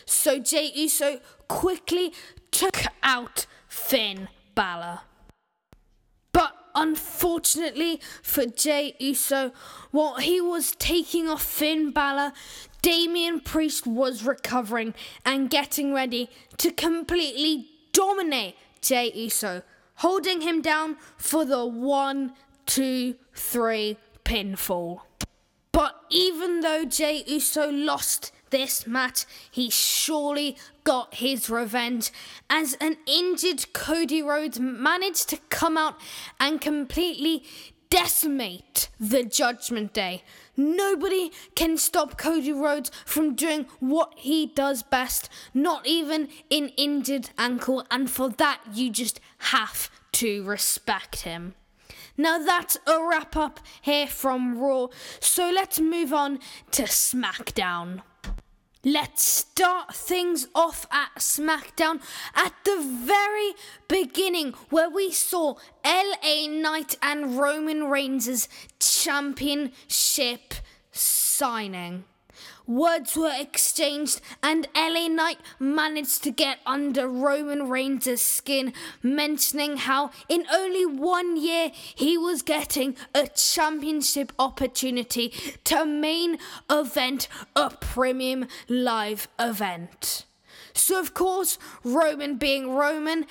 So 0.06 0.40
Jey 0.40 0.72
Uso 0.76 1.20
quickly 1.50 2.14
took 2.52 2.84
out 3.04 3.46
Finn 3.68 4.30
Balor. 4.56 5.02
But 6.32 6.54
unfortunately 6.74 8.00
for 8.22 8.46
Jey 8.46 8.96
Uso, 9.00 9.52
while 9.92 10.16
he 10.16 10.40
was 10.40 10.72
taking 10.72 11.28
off 11.28 11.44
Finn 11.44 11.92
Balor, 11.92 12.32
Damian 12.82 13.42
Priest 13.42 13.86
was 13.86 14.24
recovering 14.24 14.94
and 15.26 15.50
getting 15.50 15.94
ready 15.94 16.30
to 16.60 16.72
completely 16.72 17.68
dominate 17.92 18.56
Jey 18.82 19.12
Uso 19.14 19.64
holding 19.96 20.42
him 20.42 20.62
down 20.62 20.98
for 21.18 21.46
the 21.46 21.66
one, 21.66 22.34
two, 22.66 23.16
three 23.34 23.98
pinfall. 24.26 25.02
But 25.72 25.96
even 26.10 26.60
though 26.62 26.86
Jey 26.86 27.24
Uso 27.26 27.72
lost 27.72 28.32
this 28.52 28.86
match, 28.86 29.26
he 29.50 29.72
surely 29.72 30.56
got 30.84 31.16
his 31.16 31.50
revenge 31.50 32.12
as 32.50 32.76
an 32.76 32.98
injured 33.08 33.74
Cody 33.74 34.22
Rhodes 34.22 34.60
managed 34.60 35.30
to 35.30 35.38
come 35.50 35.76
out 35.76 36.00
and 36.40 36.62
completely 36.62 37.44
decimate 37.94 38.90
the 39.00 39.24
Judgment 39.24 39.94
Day. 39.94 40.24
Nobody 40.58 41.32
can 41.54 41.78
stop 41.78 42.18
Cody 42.18 42.52
Rhodes 42.52 42.90
from 43.06 43.36
doing 43.36 43.68
what 43.80 44.14
he 44.16 44.48
does 44.48 44.82
best, 44.82 45.30
not 45.54 45.86
even 45.86 46.28
an 46.50 46.70
injured 46.70 47.30
ankle, 47.38 47.86
and 47.92 48.10
for 48.10 48.30
that 48.30 48.62
you 48.74 48.90
just 48.90 49.20
have 49.54 49.92
to 50.14 50.44
respect 50.44 51.22
him. 51.22 51.54
Now 52.18 52.40
that's 52.40 52.80
a 52.88 53.00
wrap 53.00 53.36
up 53.36 53.60
here 53.84 54.08
from 54.08 54.58
Raw, 54.58 54.88
so 55.20 55.52
let's 55.54 55.80
move 55.80 56.12
on 56.14 56.40
to 56.72 56.84
SmackDown. 56.84 58.02
Let's 58.86 59.24
start 59.24 59.96
things 59.96 60.50
off 60.54 60.86
at 60.92 61.16
SmackDown 61.16 62.02
at 62.36 62.54
the 62.66 62.76
very 62.82 63.54
beginning 63.88 64.52
where 64.72 64.90
we 64.90 65.10
saw 65.10 65.56
LA 65.86 66.48
Knight 66.50 66.98
and 67.02 67.38
Roman 67.40 67.86
Reigns' 67.86 68.50
championship 68.80 70.54
signing. 70.92 72.04
Words 72.66 73.18
were 73.18 73.34
exchanged, 73.38 74.22
and 74.42 74.68
LA 74.74 75.10
Knight 75.10 75.40
managed 75.60 76.24
to 76.24 76.32
get 76.32 76.60
under 76.66 77.08
Roman 77.08 77.70
Reigns' 77.70 78.22
skin, 78.22 78.72
mentioning 79.02 79.78
how 79.78 80.12
in 80.30 80.46
only 80.52 80.86
one 80.86 81.36
year 81.36 81.72
he 81.74 82.18
was 82.18 82.42
getting 82.42 82.96
a 83.14 83.28
championship 83.28 84.32
opportunity 84.40 85.34
to 85.66 85.86
main 85.86 86.38
event 86.70 87.28
a 87.56 87.70
premium 87.70 88.48
live 88.70 89.28
event. 89.38 90.26
So, 90.74 91.00
of 91.00 91.14
course, 91.14 91.60
Roman 91.84 92.38
being 92.38 92.74
Roman, 92.74 93.26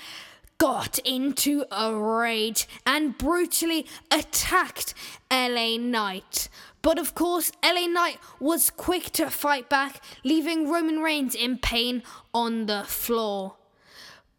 got 0.59 0.99
into 0.99 1.65
a 1.71 1.93
rage 1.93 2.67
and 2.85 3.17
brutally 3.17 3.85
attacked 4.09 4.93
LA 5.29 5.77
Knight. 5.77 6.47
But 6.83 6.99
of 6.99 7.15
course, 7.15 7.51
LA 7.63 7.87
Knight 7.87 8.19
was 8.39 8.69
quick 8.69 9.05
to 9.13 9.31
fight 9.31 9.69
back, 9.69 10.03
leaving 10.23 10.69
Roman 10.69 10.99
Reigns 10.99 11.33
in 11.33 11.57
pain 11.57 12.03
on 12.33 12.67
the 12.67 12.83
floor. 12.83 13.55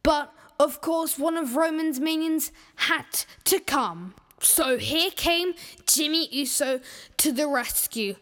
But 0.04 0.32
of 0.60 0.80
course, 0.80 1.18
one 1.18 1.36
of 1.36 1.56
Roman's 1.56 1.98
minions 1.98 2.52
had 2.76 3.06
to 3.44 3.58
come. 3.58 4.14
So 4.40 4.76
here 4.76 5.10
came 5.10 5.54
Jimmy 5.86 6.28
Uso 6.30 6.80
to 7.16 7.32
the 7.32 7.48
rescue, 7.48 8.16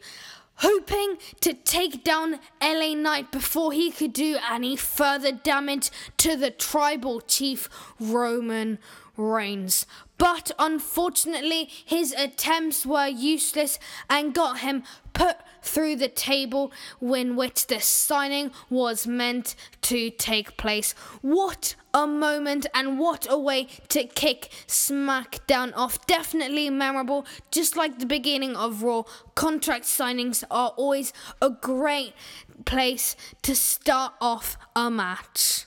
hoping 0.57 1.19
to 1.41 1.53
take 1.53 2.05
down 2.05 2.39
LA 2.63 2.95
Knight 2.95 3.33
before 3.33 3.73
he 3.73 3.91
could 3.91 4.13
do 4.13 4.39
any 4.49 4.77
further 4.77 5.33
damage 5.33 5.91
to 6.19 6.37
the 6.37 6.53
tribal 6.53 7.21
chief 7.21 7.69
Roman 7.99 8.79
Reigns. 9.17 9.85
But 10.19 10.53
unfortunately, 10.59 11.69
his 11.85 12.13
attempts 12.13 12.87
were 12.87 13.09
useless 13.09 13.79
and 14.09 14.35
got 14.35 14.61
him 14.61 14.85
put 15.13 15.37
through 15.63 15.97
the 15.97 16.09
table 16.09 16.73
in 17.01 17.37
which 17.37 17.67
the 17.67 17.81
signing 17.81 18.51
was 18.71 19.07
meant 19.07 19.55
to 19.83 20.11
take 20.11 20.57
place. 20.57 20.93
What 21.21 21.75
a 21.95 22.07
moment 22.07 22.67
and 22.75 22.99
what 22.99 23.27
a 23.31 23.39
way 23.39 23.69
to 23.89 24.05
kick 24.05 24.51
SmackDown 24.67 25.73
off. 25.77 26.07
Definitely 26.07 26.71
memorable, 26.71 27.27
just 27.51 27.77
like 27.77 27.99
the 27.99 28.07
beginning 28.07 28.57
of 28.57 28.83
Raw. 28.83 29.05
Contract 29.35 29.85
signings 29.85 30.45
are 30.51 30.71
always 30.77 31.13
a 31.41 31.51
great 31.51 32.15
place 32.65 33.17
to 33.43 33.55
start 33.55 34.15
off 34.21 34.57
a 34.75 34.91
match. 34.91 35.67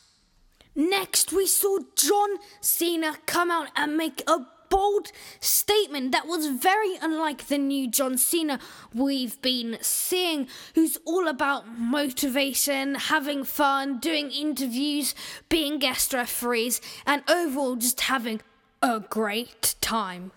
Next, 0.76 1.32
we 1.32 1.48
saw 1.48 1.80
John 1.96 2.38
Cena 2.60 3.16
come 3.26 3.50
out 3.50 3.70
and 3.78 3.96
make 3.96 4.22
a 4.28 4.46
bold 4.70 5.12
statement 5.40 6.12
that 6.12 6.28
was 6.28 6.48
very 6.48 6.98
unlike 7.02 7.48
the 7.48 7.58
new 7.58 7.90
John 7.90 8.18
Cena 8.18 8.60
we've 8.94 9.42
been 9.42 9.78
seeing, 9.80 10.48
who's 10.74 10.98
all 11.06 11.30
about 11.30 11.80
motivation, 11.80 12.96
having 12.96 13.46
fun, 13.46 14.00
doing 14.00 14.32
interviews, 14.32 15.16
being 15.48 15.80
guest 15.80 16.14
referees, 16.14 16.82
and 17.06 17.24
overall 17.30 17.78
just 17.78 18.02
having 18.02 18.42
a 18.82 19.00
great 19.00 19.76
time. 19.80 20.34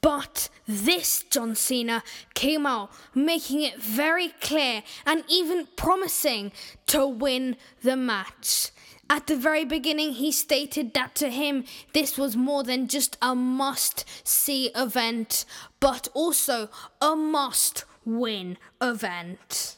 But 0.00 0.48
this 0.66 1.24
John 1.30 1.54
Cena 1.54 2.02
came 2.34 2.66
out 2.66 2.90
making 3.14 3.62
it 3.62 3.80
very 3.80 4.28
clear 4.40 4.82
and 5.04 5.24
even 5.28 5.68
promising 5.76 6.52
to 6.86 7.06
win 7.06 7.56
the 7.82 7.96
match. 7.96 8.70
At 9.10 9.26
the 9.26 9.36
very 9.36 9.64
beginning, 9.64 10.12
he 10.12 10.30
stated 10.30 10.92
that 10.94 11.14
to 11.16 11.30
him 11.30 11.64
this 11.94 12.18
was 12.18 12.36
more 12.36 12.62
than 12.62 12.88
just 12.88 13.16
a 13.22 13.34
must 13.34 14.04
see 14.22 14.70
event, 14.74 15.46
but 15.80 16.08
also 16.12 16.68
a 17.00 17.16
must 17.16 17.84
win 18.04 18.58
event. 18.82 19.76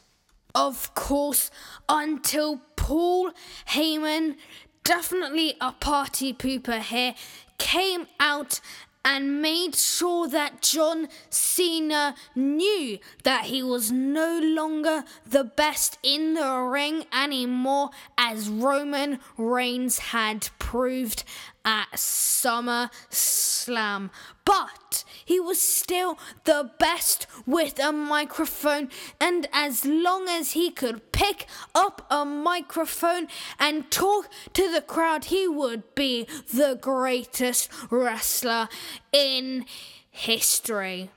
Of 0.53 0.93
course, 0.95 1.49
until 1.87 2.61
Paul 2.75 3.31
Heyman, 3.69 4.35
definitely 4.83 5.55
a 5.61 5.71
party 5.71 6.33
pooper 6.33 6.81
here, 6.81 7.15
came 7.57 8.07
out 8.19 8.59
and 9.03 9.41
made 9.41 9.75
sure 9.75 10.27
that 10.27 10.61
John 10.61 11.07
Cena 11.29 12.15
knew 12.35 12.99
that 13.23 13.45
he 13.45 13.63
was 13.63 13.91
no 13.91 14.39
longer 14.39 15.03
the 15.25 15.43
best 15.43 15.97
in 16.03 16.35
the 16.35 16.57
ring 16.59 17.05
anymore, 17.11 17.89
as 18.17 18.47
Roman 18.49 19.19
Reigns 19.37 19.97
had 19.99 20.49
proved 20.59 21.23
at 21.65 21.91
SummerSlam. 21.93 22.89
But 24.45 25.03
he 25.25 25.39
was 25.39 25.61
still 25.61 26.17
the 26.43 26.71
best 26.79 27.27
with 27.45 27.79
a 27.79 27.91
microphone, 27.91 28.89
and 29.19 29.47
as 29.53 29.85
long 29.85 30.27
as 30.27 30.51
he 30.51 30.71
could 30.71 31.11
pick 31.11 31.45
up 31.73 32.05
a 32.09 32.25
microphone 32.25 33.27
and 33.59 33.91
talk 33.91 34.29
to 34.53 34.71
the 34.71 34.81
crowd, 34.81 35.25
he 35.25 35.47
would 35.47 35.95
be 35.95 36.27
the 36.53 36.77
greatest 36.79 37.69
wrestler 37.89 38.69
in 39.11 39.65
history. 40.09 41.09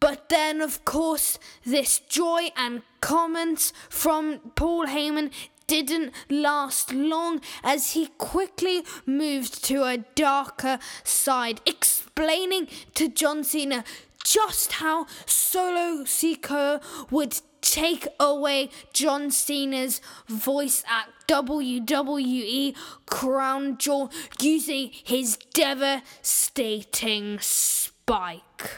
But 0.00 0.30
then, 0.30 0.62
of 0.62 0.84
course, 0.86 1.38
this 1.64 2.00
joy 2.00 2.50
and 2.56 2.82
comments 3.02 3.72
from 3.90 4.38
Paul 4.54 4.86
Heyman 4.86 5.30
didn't 5.70 6.12
last 6.28 6.92
long 6.92 7.40
as 7.62 7.92
he 7.92 8.08
quickly 8.18 8.82
moved 9.06 9.64
to 9.66 9.84
a 9.84 9.98
darker 10.16 10.80
side, 11.04 11.60
explaining 11.64 12.66
to 12.96 13.08
John 13.08 13.44
Cena 13.44 13.84
just 14.24 14.72
how 14.72 15.06
Solo 15.26 16.02
Sikoa 16.04 16.82
would 17.10 17.40
take 17.60 18.08
away 18.18 18.70
John 18.92 19.30
Cena's 19.30 20.00
voice 20.26 20.82
at 20.90 21.08
WWE 21.28 22.74
Crown 23.06 23.78
Jewel 23.78 24.10
using 24.40 24.90
his 24.92 25.36
devastating 25.54 27.38
spike. 27.40 28.70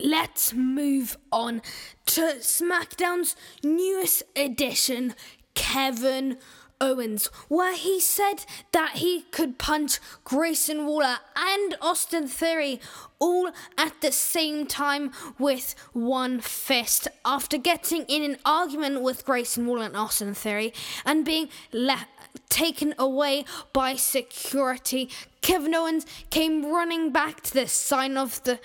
Let's 0.00 0.54
move 0.54 1.18
on 1.32 1.60
to 2.06 2.36
SmackDown's 2.38 3.34
newest 3.64 4.22
edition, 4.36 5.16
Kevin 5.54 6.38
Owens, 6.80 7.26
where 7.48 7.74
he 7.74 7.98
said 7.98 8.44
that 8.70 8.98
he 8.98 9.22
could 9.32 9.58
punch 9.58 9.98
Grayson 10.22 10.86
Waller 10.86 11.16
and 11.34 11.74
Austin 11.82 12.28
Theory 12.28 12.80
all 13.18 13.50
at 13.76 14.00
the 14.00 14.12
same 14.12 14.68
time 14.68 15.10
with 15.36 15.74
one 15.92 16.38
fist. 16.38 17.08
After 17.24 17.58
getting 17.58 18.02
in 18.02 18.22
an 18.22 18.38
argument 18.44 19.02
with 19.02 19.24
Grayson 19.24 19.66
Waller 19.66 19.86
and 19.86 19.96
Austin 19.96 20.32
Theory 20.32 20.72
and 21.04 21.24
being 21.24 21.48
left 21.72 22.08
taken 22.48 22.94
away 22.98 23.44
by 23.72 23.94
security. 23.96 25.10
Kevin 25.40 25.74
Owens 25.74 26.06
came 26.30 26.66
running 26.66 27.10
back 27.10 27.42
to 27.42 27.54
the 27.54 27.68
sign 27.68 28.16
of 28.16 28.42
the 28.44 28.60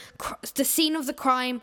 the 0.55 0.65
scene 0.65 0.95
of 0.95 1.05
the 1.05 1.13
crime 1.13 1.61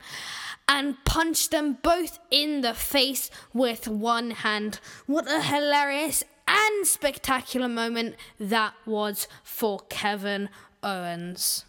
and 0.69 1.05
punched 1.05 1.51
them 1.51 1.79
both 1.83 2.19
in 2.31 2.61
the 2.61 2.75
face 2.75 3.31
with 3.53 3.89
one 3.89 4.31
hand. 4.31 4.79
What 5.07 5.31
a 5.31 5.43
hilarious 5.43 6.23
and 6.47 6.87
spectacular 6.87 7.69
moment 7.69 8.17
that 8.39 8.75
was 8.87 9.27
for 9.43 9.81
Kevin 9.89 10.49
Owens. 10.83 11.65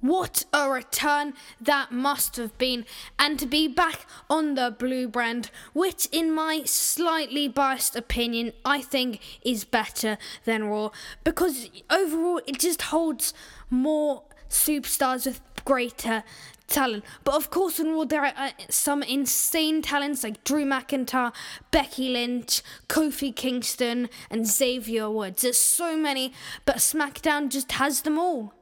What 0.00 0.46
a 0.52 0.70
return 0.70 1.34
that 1.60 1.92
must 1.92 2.36
have 2.36 2.56
been, 2.56 2.86
and 3.18 3.38
to 3.38 3.46
be 3.46 3.68
back 3.68 4.06
on 4.30 4.54
the 4.54 4.74
blue 4.76 5.08
brand, 5.08 5.50
which, 5.74 6.08
in 6.10 6.32
my 6.32 6.62
slightly 6.64 7.48
biased 7.48 7.94
opinion, 7.94 8.52
I 8.64 8.80
think 8.80 9.20
is 9.42 9.64
better 9.64 10.16
than 10.46 10.64
Raw, 10.64 10.90
because 11.22 11.68
overall 11.90 12.40
it 12.46 12.58
just 12.58 12.82
holds 12.82 13.34
more 13.68 14.22
superstars 14.48 15.26
with 15.26 15.42
greater 15.66 16.24
talent. 16.66 17.04
But 17.22 17.34
of 17.34 17.50
course, 17.50 17.78
on 17.78 17.92
Raw, 17.92 18.04
there 18.04 18.24
are 18.24 18.32
uh, 18.34 18.50
some 18.70 19.02
insane 19.02 19.82
talents 19.82 20.24
like 20.24 20.44
Drew 20.44 20.64
McIntyre, 20.64 21.34
Becky 21.70 22.08
Lynch, 22.08 22.62
Kofi 22.88 23.36
Kingston, 23.36 24.08
and 24.30 24.46
Xavier 24.46 25.10
Woods. 25.10 25.42
There's 25.42 25.58
so 25.58 25.94
many, 25.94 26.32
but 26.64 26.76
SmackDown 26.76 27.50
just 27.50 27.72
has 27.72 28.00
them 28.00 28.18
all. 28.18 28.54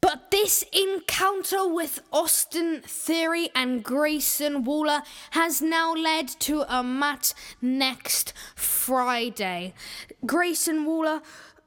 But 0.00 0.30
this 0.30 0.64
encounter 0.72 1.68
with 1.68 2.00
Austin 2.12 2.80
Theory 2.82 3.50
and 3.54 3.84
Grayson 3.84 4.64
Waller 4.64 5.02
has 5.32 5.60
now 5.60 5.92
led 5.94 6.28
to 6.40 6.64
a 6.68 6.82
match 6.82 7.34
next 7.60 8.32
Friday. 8.54 9.74
Grayson 10.24 10.86
Waller, 10.86 11.20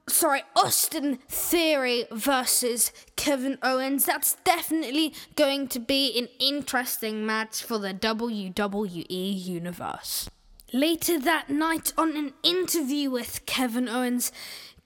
sorry, 0.08 0.42
Austin 0.56 1.20
Theory 1.30 2.06
versus 2.12 2.92
Kevin 3.16 3.60
Owens. 3.62 4.06
That's 4.06 4.36
definitely 4.44 5.14
going 5.36 5.68
to 5.68 5.80
be 5.80 6.18
an 6.18 6.28
interesting 6.40 7.26
match 7.26 7.62
for 7.62 7.78
the 7.78 7.94
WWE 7.94 9.46
Universe. 9.46 10.28
Later 10.76 11.20
that 11.20 11.52
night, 11.52 11.94
on 12.00 12.18
an 12.18 12.34
interview 12.42 13.12
with 13.12 13.46
Kevin 13.46 13.88
Owens, 13.88 14.32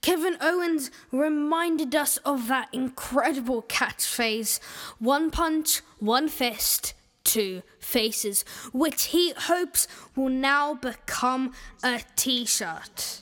Kevin 0.08 0.38
Owens 0.40 0.90
reminded 1.12 1.94
us 1.94 2.16
of 2.24 2.48
that 2.48 2.70
incredible 2.72 3.62
catchphrase 3.64 4.58
one 4.98 5.30
punch, 5.30 5.82
one 5.98 6.28
fist, 6.28 6.94
two 7.24 7.60
faces, 7.78 8.42
which 8.72 9.08
he 9.08 9.34
hopes 9.36 9.86
will 10.16 10.30
now 10.30 10.72
become 10.72 11.52
a 11.84 12.00
t 12.16 12.46
shirt. 12.46 13.20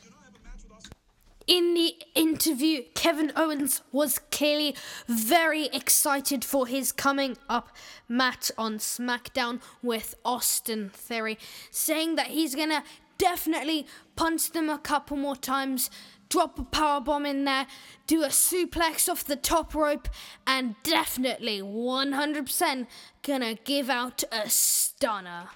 In 1.49 1.75
the 1.75 1.97
interview, 2.15 2.83
Kevin 2.95 3.33
Owens 3.35 3.83
was 3.91 4.21
clearly 4.31 4.77
very 5.09 5.67
excited 5.73 6.45
for 6.45 6.69
his 6.69 6.93
coming 6.93 7.37
up 7.49 7.75
match 8.09 8.53
on 8.57 8.79
SmackDown 8.79 9.61
with 9.83 10.15
Austin 10.25 10.91
Theory, 10.91 11.37
saying 11.73 12.15
that 12.15 12.29
he's 12.29 12.55
gonna 12.55 12.85
definitely 13.19 13.87
punch 14.15 14.53
them 14.53 14.69
a 14.71 14.79
couple 14.79 15.17
more 15.17 15.37
times 15.37 15.91
drop 16.29 16.59
a 16.59 16.65
power 16.65 17.01
bomb 17.01 17.27
in 17.27 17.45
there, 17.45 17.67
do 18.07 18.23
a 18.23 18.29
suplex 18.29 19.09
off 19.09 19.25
the 19.25 19.37
top 19.37 19.75
rope, 19.75 20.09
and 20.47 20.75
definitely 20.83 21.61
100% 21.61 22.87
gonna 23.23 23.55
give 23.55 23.91
out 23.91 24.25
a 24.33 24.49
stunner. 24.49 25.51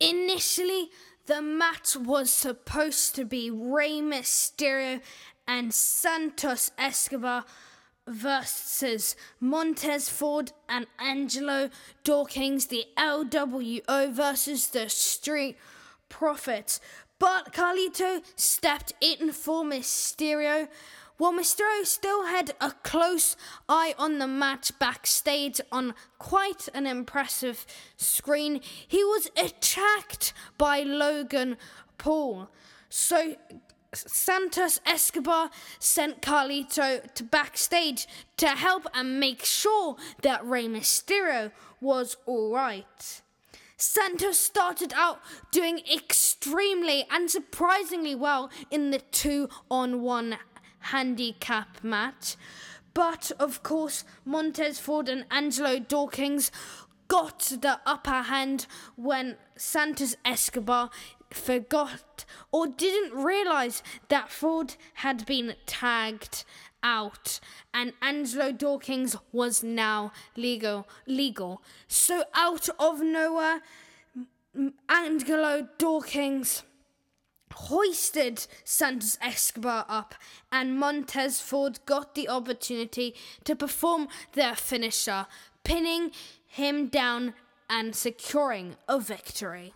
Initially, 0.00 0.90
the 1.26 1.42
match 1.42 1.96
was 1.96 2.32
supposed 2.32 3.14
to 3.16 3.24
be 3.24 3.50
Rey 3.50 4.00
Mysterio 4.00 5.00
and 5.46 5.74
Santos 5.74 6.70
Escobar 6.78 7.44
versus 8.06 9.14
Montez 9.40 10.08
Ford 10.08 10.52
and 10.68 10.86
Angelo 10.98 11.68
Dawkins, 12.04 12.66
the 12.66 12.86
LWO 12.96 14.10
versus 14.12 14.68
the 14.68 14.88
Street 14.88 15.56
Profits. 16.08 16.80
But 17.18 17.52
Carlito 17.52 18.22
stepped 18.36 18.92
in 19.00 19.32
for 19.32 19.64
Mysterio. 19.64 20.68
While 21.16 21.32
Mysterio 21.32 21.84
still 21.84 22.26
had 22.26 22.54
a 22.60 22.70
close 22.84 23.36
eye 23.68 23.94
on 23.98 24.18
the 24.18 24.28
match 24.28 24.78
backstage 24.78 25.60
on 25.72 25.94
quite 26.18 26.68
an 26.74 26.86
impressive 26.86 27.66
screen, 27.96 28.60
he 28.86 29.02
was 29.02 29.28
attacked 29.36 30.32
by 30.58 30.82
Logan 30.82 31.56
Paul. 31.98 32.48
So 32.88 33.34
Santos 33.92 34.80
Escobar 34.86 35.50
sent 35.80 36.22
Carlito 36.22 37.12
to 37.14 37.24
backstage 37.24 38.06
to 38.36 38.48
help 38.48 38.86
and 38.94 39.18
make 39.18 39.44
sure 39.44 39.96
that 40.22 40.46
Rey 40.46 40.66
Mysterio 40.66 41.50
was 41.80 42.16
alright. 42.28 43.22
Santos 43.80 44.40
started 44.40 44.92
out 44.96 45.20
doing 45.52 45.80
extremely 45.92 47.06
and 47.10 47.30
surprisingly 47.30 48.14
well 48.14 48.50
in 48.72 48.90
the 48.90 48.98
two 48.98 49.48
on 49.70 50.02
one 50.02 50.36
handicap 50.80 51.82
match. 51.84 52.36
But 52.92 53.30
of 53.38 53.62
course, 53.62 54.04
Montez 54.24 54.80
Ford 54.80 55.08
and 55.08 55.26
Angelo 55.30 55.78
Dawkins 55.78 56.50
got 57.06 57.38
the 57.38 57.78
upper 57.86 58.22
hand 58.22 58.66
when 58.96 59.36
Santos 59.56 60.16
Escobar 60.24 60.90
forgot 61.30 62.24
or 62.50 62.66
didn't 62.66 63.14
realize 63.14 63.82
that 64.08 64.30
Ford 64.30 64.74
had 64.94 65.24
been 65.24 65.54
tagged 65.66 66.44
out 66.82 67.40
and 67.74 67.92
Angelo 68.00 68.52
Dawkins 68.52 69.16
was 69.32 69.62
now 69.62 70.12
legal 70.36 70.86
legal. 71.06 71.62
So 71.86 72.24
out 72.34 72.68
of 72.78 73.00
nowhere 73.00 73.62
Angelo 74.88 75.68
Dawkins 75.78 76.62
hoisted 77.52 78.46
Santos 78.64 79.18
Escobar 79.20 79.84
up, 79.88 80.14
and 80.52 80.78
Montez 80.78 81.40
Ford 81.40 81.80
got 81.86 82.14
the 82.14 82.28
opportunity 82.28 83.14
to 83.44 83.56
perform 83.56 84.08
their 84.32 84.54
finisher, 84.54 85.26
pinning 85.64 86.12
him 86.46 86.86
down 86.86 87.34
and 87.68 87.94
securing 87.94 88.76
a 88.88 88.98
victory. 88.98 89.74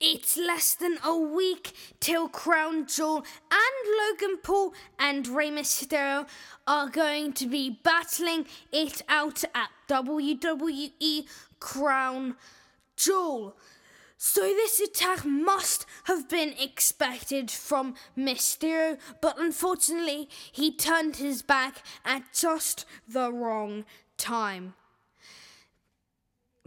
It's 0.00 0.36
less 0.36 0.74
than 0.74 0.98
a 1.04 1.16
week 1.16 1.72
till 1.98 2.28
Crown 2.28 2.86
Jewel 2.86 3.24
and 3.50 3.98
Logan 3.98 4.38
Paul 4.44 4.72
and 4.96 5.26
Rey 5.26 5.50
Mysterio 5.50 6.28
are 6.68 6.88
going 6.88 7.32
to 7.32 7.46
be 7.46 7.80
battling 7.82 8.46
it 8.70 9.02
out 9.08 9.42
at 9.56 9.70
WWE 9.88 11.26
Crown 11.58 12.36
Jewel. 12.96 13.56
So 14.16 14.42
this 14.42 14.78
attack 14.78 15.24
must 15.24 15.84
have 16.04 16.28
been 16.28 16.54
expected 16.60 17.50
from 17.50 17.94
Mysterio, 18.16 18.98
but 19.20 19.36
unfortunately 19.40 20.28
he 20.52 20.72
turned 20.72 21.16
his 21.16 21.42
back 21.42 21.84
at 22.04 22.22
just 22.32 22.84
the 23.08 23.32
wrong 23.32 23.84
time. 24.16 24.74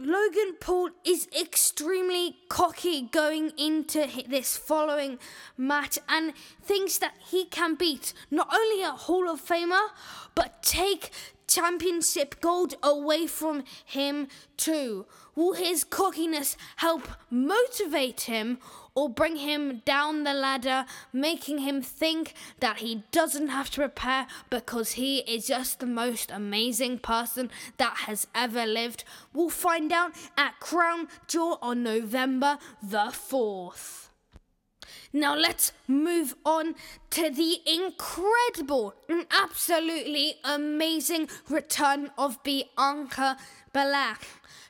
Logan 0.04 0.56
Paul 0.58 0.90
is 1.04 1.28
extremely 1.38 2.38
cocky 2.48 3.02
going 3.02 3.52
into 3.56 4.08
this 4.28 4.56
following 4.56 5.20
match 5.56 5.96
and 6.08 6.32
thinks 6.60 6.98
that 6.98 7.14
he 7.30 7.44
can 7.44 7.76
beat 7.76 8.12
not 8.28 8.52
only 8.52 8.82
a 8.82 8.90
Hall 8.90 9.30
of 9.30 9.40
Famer 9.40 9.90
but 10.34 10.60
take 10.60 11.10
championship 11.52 12.40
gold 12.40 12.74
away 12.82 13.26
from 13.26 13.64
him 13.84 14.28
too. 14.56 15.06
Will 15.34 15.54
his 15.54 15.84
cockiness 15.84 16.56
help 16.76 17.08
motivate 17.30 18.22
him 18.22 18.58
or 18.94 19.08
bring 19.08 19.36
him 19.36 19.82
down 19.84 20.24
the 20.24 20.34
ladder, 20.34 20.84
making 21.12 21.58
him 21.58 21.80
think 21.80 22.34
that 22.60 22.78
he 22.78 23.04
doesn't 23.10 23.48
have 23.48 23.70
to 23.70 23.80
prepare 23.80 24.26
because 24.50 24.92
he 24.92 25.18
is 25.20 25.46
just 25.46 25.80
the 25.80 25.86
most 25.86 26.30
amazing 26.30 26.98
person 26.98 27.50
that 27.78 27.96
has 28.06 28.26
ever 28.34 28.66
lived? 28.66 29.04
We'll 29.32 29.50
find 29.50 29.92
out 29.92 30.12
at 30.36 30.60
Crown 30.60 31.08
Jewel 31.26 31.58
on 31.62 31.82
November 31.82 32.58
the 32.82 33.12
4th. 33.12 34.01
Now 35.12 35.36
let's 35.36 35.72
move 35.86 36.34
on 36.44 36.74
to 37.10 37.28
the 37.28 37.60
incredible 37.66 38.94
and 39.10 39.26
absolutely 39.30 40.36
amazing 40.42 41.28
return 41.50 42.10
of 42.16 42.42
Bianca 42.42 43.36
Belair, 43.74 44.16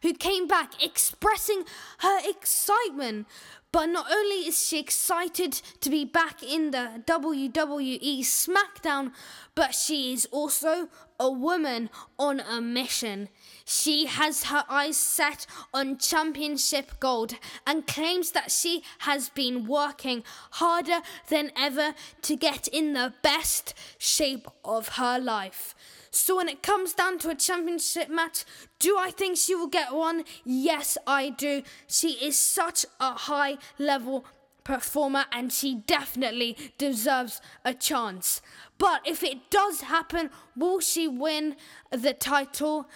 who 0.02 0.12
came 0.14 0.48
back 0.48 0.83
expressing 0.83 1.62
her 1.98 2.18
excitement. 2.28 3.28
But 3.70 3.87
not 3.87 4.07
only 4.12 4.48
is 4.48 4.66
she 4.66 4.81
excited 4.81 5.52
to 5.81 5.88
be 5.88 6.05
back 6.05 6.42
in 6.42 6.72
the 6.72 7.02
WWE 7.07 8.20
SmackDown, 8.20 9.12
but 9.55 9.74
she 9.74 10.12
is 10.12 10.26
also 10.31 10.88
a 11.23 11.31
woman 11.31 11.89
on 12.19 12.41
a 12.41 12.61
mission. 12.61 13.29
She 13.65 14.07
has 14.07 14.45
her 14.45 14.65
eyes 14.69 14.97
set 14.97 15.47
on 15.73 15.99
championship 15.99 16.99
gold 16.99 17.35
and 17.65 17.87
claims 17.87 18.33
that 18.33 18.51
she 18.51 18.83
has 18.99 19.29
been 19.29 19.65
working 19.67 20.25
harder 20.53 20.99
than 21.29 21.53
ever 21.57 21.95
to 22.23 22.35
get 22.35 22.67
in 22.67 22.95
the 22.95 23.15
best 23.23 23.73
shape 23.99 24.49
of 24.65 24.97
her 24.97 25.21
life. 25.21 25.77
So 26.11 26.37
when 26.37 26.49
it 26.49 26.61
comes 26.61 26.93
down 26.93 27.19
to 27.21 27.31
a 27.31 27.37
championship 27.37 28.11
match, 28.11 28.45
do 28.81 28.99
I 28.99 29.13
think 29.13 29.37
she 29.39 29.55
will 29.55 29.69
get 29.69 29.95
one? 29.95 30.25
Yes, 30.45 30.99
I 31.07 31.31
do. 31.31 31.63
She 31.87 32.15
is 32.15 32.37
such 32.37 32.85
a 32.99 33.13
high 33.13 33.59
level 33.79 34.25
performer 34.64 35.25
and 35.33 35.53
she 35.53 35.75
definitely 35.75 36.57
deserves 36.79 37.40
a 37.64 37.75
chance. 37.75 38.42
But 38.79 39.03
if 39.07 39.22
it 39.22 39.51
does 39.51 39.83
happen, 39.83 40.31
will 40.57 40.81
she 40.81 41.09
win 41.09 41.57
the 41.90 42.14
title? 42.14 42.88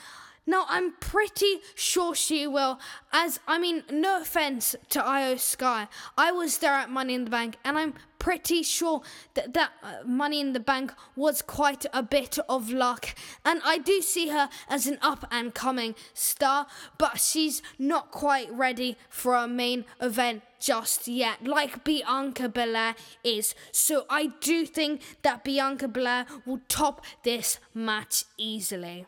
Now, 0.49 0.65
I'm 0.69 0.93
pretty 1.01 1.59
sure 1.75 2.15
she 2.15 2.47
will, 2.47 2.79
as 3.13 3.41
I 3.49 3.59
mean, 3.59 3.83
no 3.91 4.21
offense 4.21 4.77
to 4.91 5.01
Iyo 5.01 5.41
Sky. 5.41 5.89
I 6.17 6.31
was 6.31 6.59
there 6.59 6.73
at 6.73 6.89
Money 6.89 7.15
in 7.15 7.25
the 7.25 7.31
Bank, 7.31 7.57
and 7.65 7.77
I'm 7.77 7.95
pretty 8.21 8.63
sure 8.63 9.03
that 9.35 9.55
that 9.55 9.73
uh, 9.83 10.05
Money 10.05 10.41
in 10.41 10.53
the 10.53 10.61
Bank 10.61 10.93
was 11.17 11.43
quite 11.43 11.85
a 11.93 12.03
bit 12.03 12.39
of 12.49 12.71
luck. 12.71 13.15
And 13.45 13.61
I 13.65 13.79
do 13.79 14.01
see 14.01 14.29
her 14.29 14.49
as 14.69 14.87
an 14.87 14.99
up 15.03 15.27
and 15.33 15.53
coming 15.53 15.97
star, 16.15 16.69
but 16.97 17.19
she's 17.21 17.61
not 17.79 18.13
quite 18.13 18.53
ready 18.53 18.97
for 19.09 19.35
a 19.35 19.49
main 19.49 19.85
event 20.01 20.43
just 20.61 21.09
yet, 21.09 21.45
like 21.45 21.83
Bianca 21.85 22.49
Belair 22.49 22.95
is. 23.25 23.55
So 23.73 24.07
I 24.09 24.33
do 24.41 24.65
think 24.65 25.03
that 25.23 25.43
Bianca 25.43 25.89
Belair 25.89 26.27
will 26.45 26.61
top 26.69 27.05
this 27.25 27.59
match 27.75 28.25
easily. 28.39 29.07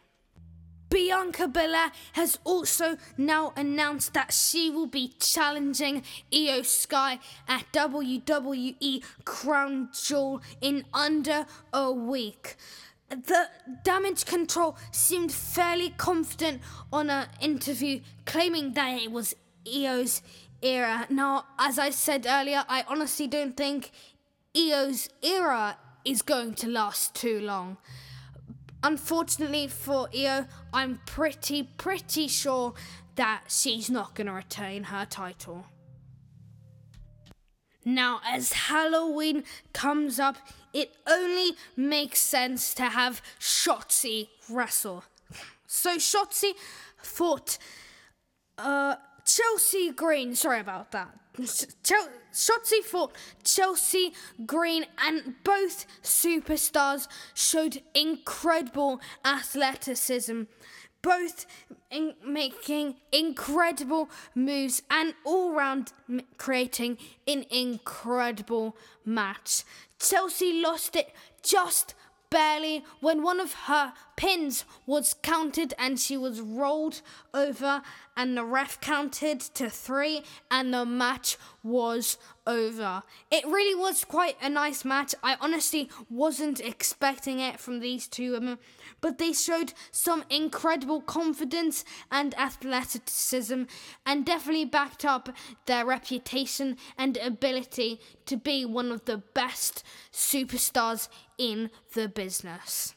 Bianca 0.90 1.46
Belair 1.48 1.92
has 2.12 2.38
also 2.44 2.96
now 3.16 3.52
announced 3.56 4.14
that 4.14 4.32
she 4.32 4.70
will 4.70 4.86
be 4.86 5.14
challenging 5.20 6.02
Iyo 6.32 6.64
Sky 6.64 7.18
at 7.46 7.70
WWE 7.72 9.02
Crown 9.24 9.90
Jewel 9.92 10.40
in 10.60 10.84
under 10.94 11.46
a 11.72 11.92
week. 11.92 12.56
The 13.10 13.48
damage 13.84 14.26
control 14.26 14.76
seemed 14.90 15.32
fairly 15.32 15.90
confident 15.90 16.60
on 16.92 17.08
an 17.10 17.28
interview, 17.40 18.00
claiming 18.26 18.74
that 18.74 19.02
it 19.02 19.10
was 19.10 19.34
Iyo's 19.66 20.22
era. 20.62 21.06
Now, 21.08 21.46
as 21.58 21.78
I 21.78 21.90
said 21.90 22.26
earlier, 22.28 22.64
I 22.68 22.84
honestly 22.88 23.26
don't 23.26 23.56
think 23.56 23.90
Iyo's 24.54 25.08
era 25.22 25.78
is 26.04 26.22
going 26.22 26.54
to 26.54 26.68
last 26.68 27.14
too 27.14 27.40
long. 27.40 27.78
Unfortunately 28.82 29.66
for 29.66 30.08
Iyo, 30.08 30.46
I'm 30.72 31.00
pretty, 31.04 31.64
pretty 31.64 32.28
sure 32.28 32.74
that 33.16 33.44
she's 33.48 33.90
not 33.90 34.14
going 34.14 34.28
to 34.28 34.32
retain 34.32 34.84
her 34.84 35.04
title. 35.04 35.66
Now, 37.84 38.20
as 38.24 38.52
Halloween 38.52 39.44
comes 39.72 40.20
up, 40.20 40.36
it 40.72 40.94
only 41.06 41.56
makes 41.76 42.20
sense 42.20 42.74
to 42.74 42.84
have 42.84 43.22
Shotzi 43.40 44.28
wrestle. 44.48 45.04
So 45.66 45.96
Shotzi 45.96 46.52
fought 46.98 47.58
uh, 48.58 48.96
Chelsea 49.24 49.90
Green. 49.90 50.34
Sorry 50.34 50.60
about 50.60 50.92
that. 50.92 51.18
Chel- 51.82 52.08
Shotzi 52.32 52.82
fought 52.82 53.14
Chelsea 53.44 54.12
Green, 54.46 54.86
and 54.98 55.34
both 55.44 55.86
superstars 56.02 57.08
showed 57.34 57.82
incredible 57.94 59.00
athleticism, 59.24 60.42
both 61.02 61.46
in 61.90 62.14
making 62.24 62.96
incredible 63.12 64.10
moves 64.34 64.82
and 64.90 65.14
all 65.24 65.52
round 65.52 65.92
creating 66.36 66.98
an 67.26 67.44
incredible 67.50 68.76
match. 69.04 69.64
Chelsea 69.98 70.60
lost 70.60 70.96
it 70.96 71.12
just 71.42 71.94
barely 72.30 72.84
when 73.00 73.22
one 73.22 73.40
of 73.40 73.52
her 73.52 73.92
pins 74.16 74.64
was 74.86 75.14
counted 75.22 75.72
and 75.78 75.98
she 75.98 76.16
was 76.16 76.40
rolled 76.40 77.00
over 77.32 77.82
and 78.18 78.36
the 78.36 78.44
ref 78.44 78.80
counted 78.80 79.38
to 79.40 79.70
three 79.70 80.22
and 80.50 80.74
the 80.74 80.84
match 80.84 81.38
was 81.62 82.18
over. 82.48 83.04
It 83.30 83.46
really 83.46 83.76
was 83.76 84.04
quite 84.04 84.36
a 84.42 84.48
nice 84.48 84.84
match. 84.84 85.14
I 85.22 85.36
honestly 85.40 85.88
wasn't 86.10 86.58
expecting 86.58 87.38
it 87.38 87.60
from 87.60 87.78
these 87.78 88.08
two 88.08 88.32
women, 88.32 88.58
but 89.00 89.18
they 89.18 89.32
showed 89.32 89.72
some 89.92 90.24
incredible 90.28 91.00
confidence 91.00 91.84
and 92.10 92.36
athleticism 92.36 93.62
and 94.04 94.26
definitely 94.26 94.64
backed 94.64 95.04
up 95.04 95.28
their 95.66 95.86
reputation 95.86 96.76
and 96.98 97.16
ability 97.18 98.00
to 98.26 98.36
be 98.36 98.64
one 98.64 98.90
of 98.90 99.04
the 99.04 99.18
best 99.18 99.84
superstars 100.12 101.08
in 101.38 101.70
the 101.94 102.08
business. 102.08 102.96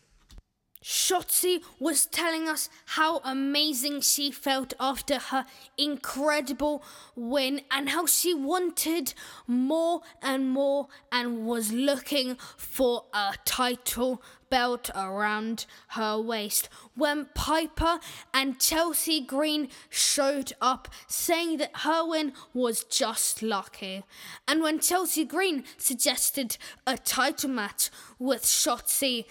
Shotzi 0.84 1.62
was 1.80 2.08
telling 2.08 2.50
us 2.50 2.70
how 2.86 3.20
amazing 3.24 4.02
she 4.02 4.32
felt 4.32 4.74
after 4.80 5.20
her 5.20 5.46
incredible 5.78 6.84
win 7.16 7.62
and 7.70 7.90
how 7.90 8.08
she 8.08 8.34
wanted 8.34 9.14
more 9.46 10.02
and 10.24 10.50
more 10.50 10.88
and 11.12 11.46
was 11.46 11.72
looking 11.72 12.36
for 12.58 13.06
a 13.14 13.36
title 13.46 14.24
belt 14.50 14.90
around 14.94 15.66
her 15.90 16.20
waist 16.20 16.68
when 16.94 17.28
Piper 17.34 18.00
and 18.34 18.60
Chelsea 18.60 19.22
Green 19.22 19.70
showed 19.90 20.52
up 20.60 20.90
saying 21.08 21.58
that 21.58 21.72
her 21.78 22.06
win 22.06 22.34
was 22.54 22.84
just 22.84 23.42
lucky. 23.42 24.04
And 24.48 24.62
when 24.62 24.80
Chelsea 24.80 25.26
Green 25.26 25.64
suggested 25.78 26.58
a 26.86 26.98
title 26.98 27.50
match 27.50 27.90
with 28.20 28.44
Shotzi 28.44 29.26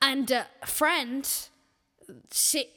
and 0.00 0.30
a 0.30 0.46
friend, 0.64 1.28
she, 2.32 2.68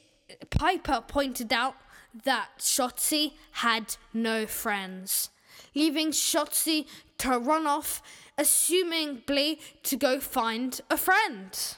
Piper 0.50 1.02
pointed 1.06 1.52
out 1.52 1.76
that 2.24 2.48
Shotzi 2.58 3.32
had 3.52 3.96
no 4.12 4.46
friends, 4.46 5.30
leaving 5.74 6.10
Shotzi 6.10 6.86
to 7.18 7.38
run 7.38 7.66
off, 7.66 8.02
assumingly 8.38 9.58
to 9.84 9.96
go 9.96 10.20
find 10.20 10.80
a 10.90 10.96
friend. 10.96 11.76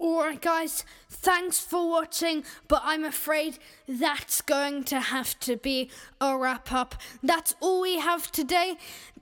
Alright, 0.00 0.40
guys, 0.40 0.84
thanks 1.22 1.60
for 1.60 1.88
watching, 1.88 2.44
but 2.68 2.82
I'm 2.84 3.04
afraid 3.04 3.58
that's 3.88 4.42
going 4.42 4.84
to 4.84 4.98
have 4.98 5.38
to 5.40 5.56
be 5.56 5.88
a 6.20 6.36
wrap 6.36 6.72
up. 6.72 6.96
That's 7.22 7.54
all 7.60 7.80
we 7.80 7.98
have 7.98 8.30
today. 8.32 8.76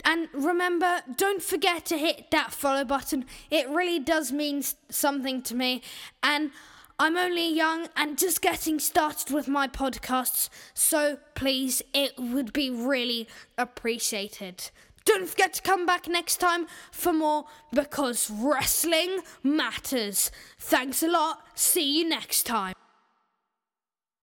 And 0.04 0.28
remember, 0.32 1.02
don't 1.16 1.42
forget 1.42 1.84
to 1.86 1.98
hit 1.98 2.30
that 2.30 2.52
follow 2.52 2.84
button, 2.84 3.26
it 3.50 3.68
really 3.68 3.98
does 3.98 4.32
mean 4.32 4.62
something 4.88 5.42
to 5.42 5.54
me. 5.54 5.82
And 6.22 6.50
I'm 6.98 7.16
only 7.16 7.50
young 7.50 7.88
and 7.96 8.18
just 8.18 8.42
getting 8.42 8.78
started 8.78 9.32
with 9.32 9.48
my 9.48 9.68
podcasts, 9.68 10.50
so 10.74 11.18
please, 11.34 11.80
it 11.94 12.12
would 12.18 12.52
be 12.52 12.68
really 12.70 13.26
appreciated. 13.56 14.70
Don't 15.04 15.28
forget 15.28 15.54
to 15.54 15.62
come 15.62 15.86
back 15.86 16.06
next 16.08 16.36
time 16.36 16.66
for 16.90 17.12
more 17.12 17.46
because 17.72 18.30
wrestling 18.30 19.20
matters. 19.42 20.30
Thanks 20.58 21.02
a 21.02 21.08
lot. 21.08 21.46
See 21.54 21.98
you 21.98 22.08
next 22.08 22.44
time. 22.44 22.74